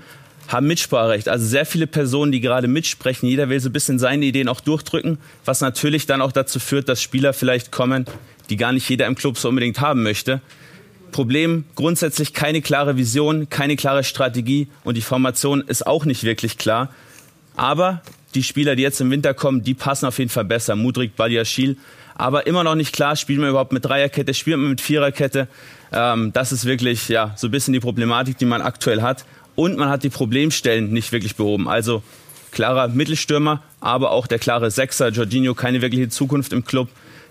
haben 0.49 0.67
Mitspracherecht. 0.67 1.29
Also 1.29 1.45
sehr 1.45 1.65
viele 1.65 1.87
Personen, 1.87 2.33
die 2.33 2.41
gerade 2.41 2.67
mitsprechen. 2.67 3.29
Jeder 3.29 3.47
will 3.47 3.61
so 3.61 3.69
ein 3.69 3.71
bisschen 3.71 3.99
seine 3.99 4.25
Ideen 4.25 4.49
auch 4.49 4.59
durchdrücken, 4.59 5.17
was 5.45 5.61
natürlich 5.61 6.07
dann 6.07 6.21
auch 6.21 6.33
dazu 6.33 6.59
führt, 6.59 6.89
dass 6.89 7.01
Spieler 7.01 7.31
vielleicht 7.31 7.71
kommen, 7.71 8.03
die 8.49 8.57
gar 8.57 8.73
nicht 8.73 8.89
jeder 8.89 9.07
im 9.07 9.15
Club 9.15 9.37
so 9.37 9.47
unbedingt 9.47 9.79
haben 9.79 10.03
möchte. 10.03 10.41
Problem 11.13 11.63
grundsätzlich 11.75 12.33
keine 12.33 12.61
klare 12.61 12.97
Vision, 12.97 13.47
keine 13.47 13.77
klare 13.77 14.03
Strategie 14.03 14.67
und 14.83 14.97
die 14.97 15.01
Formation 15.01 15.61
ist 15.61 15.87
auch 15.87 16.03
nicht 16.03 16.25
wirklich 16.25 16.57
klar. 16.57 16.89
Aber 17.55 18.01
die 18.35 18.43
Spieler, 18.43 18.75
die 18.75 18.83
jetzt 18.83 19.01
im 19.01 19.09
Winter 19.11 19.33
kommen, 19.33 19.63
die 19.63 19.73
passen 19.73 20.05
auf 20.05 20.19
jeden 20.19 20.29
Fall 20.29 20.45
besser. 20.45 20.75
Mudrik, 20.75 21.15
Badiashil. 21.15 21.77
Aber 22.15 22.47
immer 22.47 22.63
noch 22.63 22.75
nicht 22.75 22.93
klar, 22.93 23.15
spielen 23.15 23.41
wir 23.41 23.49
überhaupt 23.49 23.71
mit 23.71 23.85
Dreierkette, 23.85 24.33
spielen 24.33 24.61
wir 24.61 24.69
mit 24.69 24.81
Viererkette. 24.81 25.47
Ähm, 25.91 26.33
das 26.33 26.51
ist 26.51 26.65
wirklich 26.65 27.09
ja, 27.09 27.33
so 27.37 27.47
ein 27.47 27.51
bisschen 27.51 27.73
die 27.73 27.79
Problematik, 27.79 28.37
die 28.37 28.45
man 28.45 28.61
aktuell 28.61 29.01
hat. 29.01 29.25
Und 29.55 29.77
man 29.77 29.89
hat 29.89 30.03
die 30.03 30.09
Problemstellen 30.09 30.91
nicht 30.91 31.11
wirklich 31.11 31.35
behoben. 31.35 31.67
Also 31.67 32.03
klarer 32.51 32.87
Mittelstürmer, 32.87 33.61
aber 33.81 34.11
auch 34.11 34.27
der 34.27 34.39
klare 34.39 34.71
Sechser, 34.71 35.09
Jorginho, 35.09 35.53
keine 35.53 35.81
wirkliche 35.81 36.09
Zukunft 36.09 36.53
im 36.53 36.65
Club. 36.65 36.89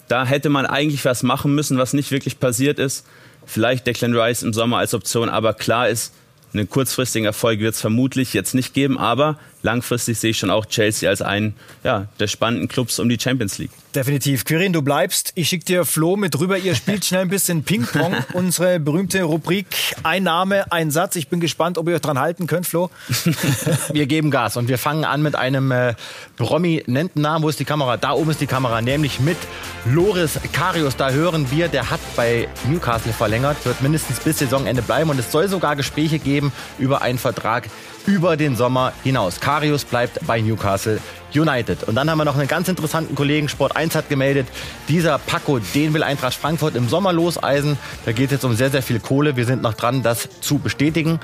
Da 0.09 0.25
hätte 0.25 0.51
man 0.51 0.67
eigentlich 0.67 1.05
was 1.05 1.23
machen 1.23 1.55
müssen, 1.55 1.79
was 1.79 1.93
nicht 1.93 2.11
wirklich 2.13 2.39
passiert 2.39 2.79
ist. 2.79 3.07
Vielleicht 3.45 3.87
Declan 3.87 4.17
Rice 4.17 4.43
im 4.43 4.53
Sommer 4.53 4.79
als 4.79 4.95
Option, 4.95 5.29
aber 5.29 5.55
klar 5.55 5.89
ist, 5.89 6.13
einen 6.53 6.69
kurzfristigen 6.71 7.27
Erfolg 7.27 7.61
wird 7.61 7.75
es 7.75 7.81
vermutlich 7.81 8.33
jetzt 8.33 8.55
nicht 8.55 8.73
geben, 8.73 8.99
aber 8.99 9.39
langfristig 9.67 10.19
sehe 10.19 10.31
ich 10.31 10.39
schon 10.39 10.49
auch 10.49 10.65
Chelsea 10.65 11.11
als 11.11 11.21
einen 11.21 11.55
ja, 11.85 12.07
der 12.19 12.29
spannenden 12.29 12.69
Clubs 12.69 12.99
um 12.99 13.09
die 13.09 13.19
Champions 13.21 13.59
League. 13.59 13.73
Definitiv. 13.95 14.45
Quirin, 14.45 14.73
du 14.73 14.83
bleibst. 14.83 15.33
Ich 15.37 15.49
schicke 15.49 15.65
dir 15.65 15.85
Flo 15.85 16.17
mit 16.17 16.39
rüber. 16.39 16.59
Ihr 16.59 16.75
spielt 16.75 17.05
schnell 17.07 17.23
ein 17.23 17.29
bisschen 17.29 17.65
Ping-Pong. 17.65 18.15
Unsere 18.35 18.79
berühmte 18.79 19.23
Rubrik 19.23 19.67
Ein 20.03 20.23
Name, 20.23 20.71
ein 20.71 20.91
Satz. 20.91 21.17
Ich 21.17 21.29
bin 21.29 21.41
gespannt, 21.41 21.79
ob 21.79 21.89
ihr 21.89 21.95
euch 21.95 22.01
dran 22.01 22.19
halten 22.19 22.47
könnt, 22.47 22.67
Flo. 22.67 22.91
Wir 23.93 24.07
geben 24.07 24.31
Gas 24.31 24.57
und 24.57 24.69
wir 24.69 24.79
fangen 24.79 25.05
an 25.05 25.23
mit 25.23 25.35
einem 25.35 25.71
äh, 25.71 25.95
prominenten 26.37 27.23
Namen. 27.23 27.43
Wo 27.43 27.49
ist 27.49 27.59
die 27.59 27.65
Kamera? 27.65 27.97
Da 27.97 28.13
oben 28.13 28.31
ist 28.31 28.41
die 28.41 28.47
Kamera, 28.47 28.83
nämlich 28.83 29.21
mit 29.21 29.39
Loris 29.87 30.39
Karius. 30.53 30.97
Da 30.97 31.11
hören 31.11 31.51
wir, 31.51 31.69
der 31.69 31.91
hat 31.91 32.01
bei 32.17 32.49
Newcastle 32.69 33.13
verlängert, 33.13 33.57
wird 33.65 33.81
mindestens 33.81 34.21
bis 34.21 34.39
Saisonende 34.39 34.83
bleiben 34.83 35.11
und 35.11 35.19
es 35.19 35.33
soll 35.33 35.49
sogar 35.49 35.75
Gespräche 35.75 36.19
geben 36.19 36.53
über 36.79 37.03
einen 37.03 37.19
Vertrag 37.19 37.69
über 38.07 38.37
den 38.37 38.57
Sommer 38.57 38.93
hinaus. 39.03 39.41
Karius 39.41 39.56
bleibt 39.91 40.27
bei 40.27 40.41
Newcastle 40.41 41.01
United. 41.35 41.85
Und 41.85 41.95
dann 41.95 42.11
haben 42.11 42.19
wir 42.19 42.25
noch 42.25 42.37
einen 42.37 42.49
ganz 42.49 42.69
interessanten 42.69 43.15
Kollegen, 43.15 43.49
Sport 43.49 43.77
1 43.77 43.95
hat 43.95 44.09
gemeldet, 44.09 44.47
dieser 44.89 45.19
Paco, 45.19 45.59
den 45.75 45.95
will 45.95 46.03
Eintracht 46.03 46.35
Frankfurt 46.35 46.77
im 46.77 46.89
Sommer 46.89 47.13
loseisen. 47.13 47.79
Da 48.05 48.13
geht 48.13 48.27
es 48.27 48.33
jetzt 48.33 48.45
um 48.45 48.55
sehr, 48.55 48.71
sehr 48.71 48.83
viel 48.83 49.01
Kohle. 49.01 49.37
Wir 49.37 49.45
sind 49.45 49.63
noch 49.63 49.75
dran, 49.75 50.03
das 50.03 50.29
zu 50.41 50.59
bestätigen. 50.59 51.21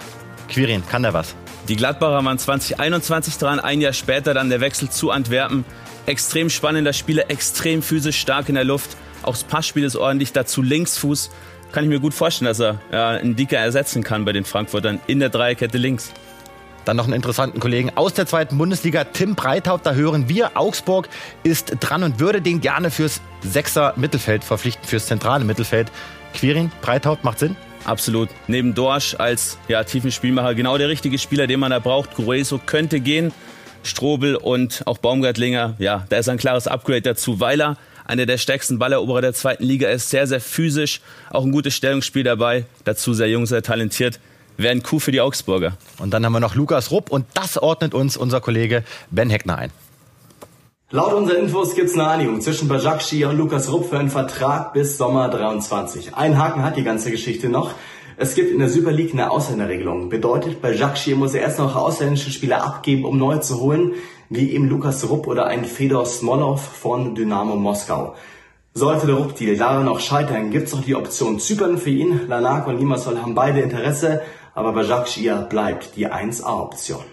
Quirin, 0.49 0.83
kann 0.87 1.03
der 1.03 1.15
was? 1.15 1.35
Die 1.69 1.77
Gladbacher 1.77 2.25
waren 2.25 2.39
2021 2.39 3.39
dran, 3.39 3.61
ein 3.61 3.81
Jahr 3.81 3.93
später 3.93 4.35
dann 4.35 4.51
der 4.51 4.61
Wechsel 4.61 4.91
zu 4.91 5.11
Antwerpen. 5.11 5.65
Extrem 6.07 6.51
spannender 6.51 6.93
Spieler, 6.93 7.31
extrem 7.31 7.83
physisch 7.83 8.19
stark 8.19 8.49
in 8.49 8.57
der 8.57 8.65
Luft. 8.65 8.97
Auch 9.23 9.33
das 9.33 9.45
Passspiel 9.45 9.85
ist 9.85 9.95
ordentlich, 9.97 10.33
dazu 10.33 10.63
Linksfuß. 10.63 11.31
Kann 11.71 11.85
ich 11.85 11.91
mir 11.91 12.01
gut 12.01 12.13
vorstellen, 12.13 12.49
dass 12.49 12.61
er 12.61 12.81
ja, 12.91 13.11
einen 13.11 13.37
Dicker 13.37 13.57
ersetzen 13.57 14.03
kann 14.03 14.25
bei 14.25 14.33
den 14.33 14.45
Frankfurtern 14.45 15.01
in 15.07 15.21
der 15.21 15.31
Dreierkette 15.31 15.79
links. 15.79 16.13
Dann 16.85 16.97
noch 16.97 17.05
einen 17.05 17.13
interessanten 17.13 17.61
Kollegen 17.61 17.91
aus 17.95 18.15
der 18.15 18.27
zweiten 18.27 18.59
Bundesliga, 18.59 19.05
Tim 19.05 19.35
Breithaupt. 19.35 19.87
Da 19.87 19.93
hören 19.95 20.29
wir, 20.29 20.57
Augsburg 20.57 21.09
ist 21.43 21.77
dran 21.81 22.03
und 22.03 22.21
würde 22.21 22.43
den 22.43 22.61
gerne 22.61 22.91
fürs 22.91 23.21
Sechser 23.43 23.95
Mittelfeld 23.97 24.45
verpflichten, 24.45 24.87
fürs 24.87 25.07
zentrale 25.07 25.45
Mittelfeld. 25.45 25.91
Quirin, 26.35 26.73
Breithaupt 26.81 27.25
macht 27.25 27.39
Sinn? 27.39 27.57
Absolut. 27.85 28.29
Neben 28.47 28.75
Dorsch 28.75 29.17
als 29.19 29.59
ja, 29.69 29.85
tiefen 29.85 30.13
Spielmacher 30.13 30.55
genau 30.55 30.79
der 30.79 30.89
richtige 30.89 31.19
Spieler, 31.19 31.47
den 31.47 31.61
man 31.61 31.71
da 31.71 31.79
braucht. 31.79 32.15
Gureso 32.15 32.59
könnte 32.59 33.01
gehen. 33.01 33.33
Strobel 33.85 34.37
und 34.37 34.83
auch 34.87 34.99
Baumgartlinger, 34.99 35.75
ja, 35.79 36.07
da 36.09 36.19
ist 36.19 36.29
ein 36.29 36.39
klares 36.39 36.69
Upgrade 36.69 37.03
dazu, 37.03 37.41
weil 37.41 37.61
er 37.61 37.77
einer 38.05 38.27
der 38.27 38.39
stärksten 38.39 38.79
Balleroberer 38.79 39.21
der 39.21 39.35
zweiten 39.35 39.65
Liga 39.65 39.89
ist. 39.89 40.11
Sehr, 40.11 40.27
sehr 40.27 40.41
physisch, 40.41 41.01
auch 41.31 41.45
ein 41.45 41.53
gutes 41.53 41.75
Stellungsspiel 41.75 42.23
dabei. 42.23 42.65
Dazu 42.85 43.15
sehr 43.15 43.29
jung, 43.29 43.47
sehr 43.47 43.63
talentiert. 43.63 44.21
Wäre 44.57 44.73
ein 44.73 44.83
Coup 44.83 45.01
für 45.01 45.13
die 45.13 45.21
Augsburger. 45.21 45.77
Und 45.99 46.13
dann 46.13 46.25
haben 46.25 46.33
wir 46.33 46.41
noch 46.41 46.55
Lukas 46.55 46.91
Rupp 46.91 47.11
und 47.11 47.27
das 47.35 47.59
ordnet 47.59 47.95
uns 47.95 48.17
unser 48.17 48.41
Kollege 48.41 48.85
Ben 49.11 49.31
Heckner 49.31 49.59
ein. 49.59 49.71
Laut 50.91 51.15
unseren 51.15 51.45
Infos 51.45 51.75
gibt 51.75 51.89
es 51.89 51.95
eine 51.95 52.07
Einigung 52.07 52.43
zwischen 52.43 52.69
Bajak 52.69 53.01
Shia 53.01 53.31
und 53.31 53.39
Lukas 53.39 53.73
Rupp 53.73 53.89
für 53.89 53.99
einen 53.99 54.11
Vertrag 54.11 54.75
bis 54.75 54.99
Sommer 54.99 55.31
23. 55.31 56.15
Ein 56.15 56.37
Haken 56.37 56.63
hat 56.63 56.77
die 56.77 56.85
ganze 56.85 57.11
Geschichte 57.11 57.49
noch. 57.49 57.71
Es 58.19 58.35
gibt 58.35 58.51
in 58.51 58.59
der 58.59 58.69
Super 58.69 58.93
League 58.93 59.15
eine 59.15 59.31
Ausländerregelung. 59.31 60.11
Bedeutet, 60.11 60.61
Bajak 60.61 60.99
Shia 60.99 61.17
muss 61.17 61.33
er 61.33 61.41
erst 61.41 61.59
noch 61.59 61.77
ausländische 61.77 62.31
Spieler 62.31 62.63
abgeben, 62.63 63.07
um 63.07 63.17
neu 63.17 63.39
zu 63.39 63.59
holen, 63.59 63.95
wie 64.29 64.51
eben 64.51 64.69
Lukas 64.69 65.09
Rupp 65.09 65.29
oder 65.29 65.47
ein 65.47 65.65
Fedor 65.65 66.05
Smolov 66.05 66.61
von 66.61 67.15
Dynamo 67.15 67.57
Moskau. 67.57 68.15
Sollte 68.75 69.07
der 69.07 69.17
Rupp-Deal 69.17 69.57
daran 69.57 69.85
noch 69.85 70.01
scheitern, 70.01 70.51
gibt 70.51 70.69
es 70.69 70.75
noch 70.75 70.83
die 70.83 70.95
Option 70.95 71.39
Zypern 71.39 71.77
für 71.79 71.91
ihn. 71.91 72.27
Lanak 72.29 72.67
und 72.67 72.79
Limassol 72.79 73.21
haben 73.21 73.35
beide 73.35 73.61
Interesse, 73.61 74.23
aber 74.55 74.73
Bajak 74.73 75.09
Shia 75.09 75.43
bleibt 75.43 75.97
die 75.97 76.09
1A-Option. 76.09 77.05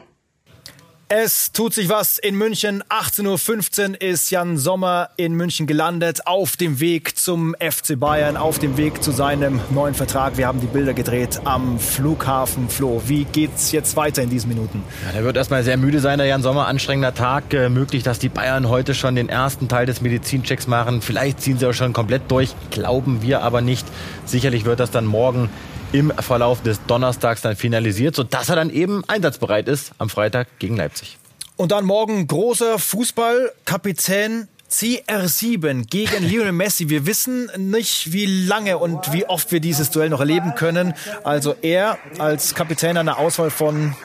Es 1.11 1.51
tut 1.51 1.73
sich 1.73 1.89
was 1.89 2.19
in 2.19 2.35
München. 2.35 2.83
18.15 2.87 3.93
Uhr 3.93 4.01
ist 4.01 4.29
Jan 4.29 4.59
Sommer 4.59 5.09
in 5.17 5.33
München 5.33 5.65
gelandet, 5.65 6.27
auf 6.27 6.55
dem 6.55 6.79
Weg 6.79 7.17
zum 7.17 7.55
FC 7.55 7.99
Bayern, 7.99 8.37
auf 8.37 8.59
dem 8.59 8.77
Weg 8.77 9.01
zu 9.01 9.09
seinem 9.09 9.59
neuen 9.71 9.95
Vertrag. 9.95 10.37
Wir 10.37 10.45
haben 10.45 10.61
die 10.61 10.67
Bilder 10.67 10.93
gedreht 10.93 11.41
am 11.45 11.79
Flughafen 11.79 12.69
Flo. 12.69 13.01
Wie 13.07 13.23
geht's 13.23 13.71
jetzt 13.71 13.95
weiter 13.95 14.21
in 14.21 14.29
diesen 14.29 14.49
Minuten? 14.49 14.83
Ja, 15.07 15.13
der 15.13 15.23
wird 15.23 15.35
erstmal 15.35 15.63
sehr 15.63 15.77
müde 15.77 15.99
sein, 15.99 16.19
der 16.19 16.27
Jan 16.27 16.43
Sommer. 16.43 16.67
Anstrengender 16.67 17.15
Tag. 17.15 17.55
Äh, 17.55 17.69
möglich, 17.69 18.03
dass 18.03 18.19
die 18.19 18.29
Bayern 18.29 18.69
heute 18.69 18.93
schon 18.93 19.15
den 19.15 19.29
ersten 19.29 19.67
Teil 19.67 19.87
des 19.87 20.01
Medizinchecks 20.01 20.67
machen. 20.67 21.01
Vielleicht 21.01 21.41
ziehen 21.41 21.57
sie 21.57 21.65
auch 21.65 21.73
schon 21.73 21.91
komplett 21.91 22.29
durch. 22.29 22.53
Glauben 22.69 23.23
wir 23.23 23.41
aber 23.41 23.61
nicht. 23.61 23.87
Sicherlich 24.25 24.63
wird 24.63 24.79
das 24.79 24.91
dann 24.91 25.07
morgen 25.07 25.49
im 25.91 26.11
Verlauf 26.11 26.61
des 26.61 26.79
Donnerstags 26.85 27.41
dann 27.41 27.55
finalisiert, 27.55 28.15
sodass 28.15 28.49
er 28.49 28.55
dann 28.55 28.69
eben 28.69 29.03
einsatzbereit 29.07 29.67
ist 29.67 29.91
am 29.97 30.09
Freitag 30.09 30.47
gegen 30.59 30.77
Leipzig. 30.77 31.17
Und 31.55 31.71
dann 31.71 31.85
morgen 31.85 32.25
großer 32.27 32.79
Fußball. 32.79 33.51
Kapitän 33.65 34.47
CR7 34.71 35.89
gegen 35.89 36.23
Lionel 36.23 36.51
Messi. 36.51 36.89
Wir 36.89 37.05
wissen 37.05 37.51
nicht, 37.57 38.13
wie 38.13 38.25
lange 38.25 38.77
und 38.77 39.11
wie 39.11 39.25
oft 39.25 39.51
wir 39.51 39.59
dieses 39.59 39.89
Duell 39.89 40.09
noch 40.09 40.19
erleben 40.19 40.53
können. 40.55 40.93
Also 41.23 41.55
er 41.61 41.97
als 42.19 42.53
Kapitän 42.53 42.97
einer 42.97 43.17
Auswahl 43.17 43.49
von 43.49 43.95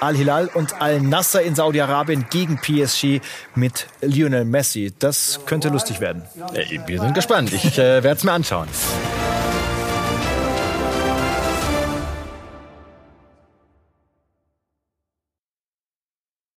Al-Hilal 0.00 0.48
und 0.48 0.80
Al-Nasser 0.80 1.42
in 1.42 1.54
Saudi-Arabien 1.54 2.26
gegen 2.30 2.58
PSG 2.58 3.20
mit 3.54 3.86
Lionel 4.00 4.44
Messi. 4.44 4.92
Das 4.98 5.40
könnte 5.46 5.68
lustig 5.68 6.00
werden. 6.00 6.22
Wir 6.86 7.00
sind 7.00 7.14
gespannt. 7.14 7.52
Ich 7.52 7.78
äh, 7.78 8.02
werde 8.02 8.16
es 8.16 8.24
mir 8.24 8.32
anschauen. 8.32 8.68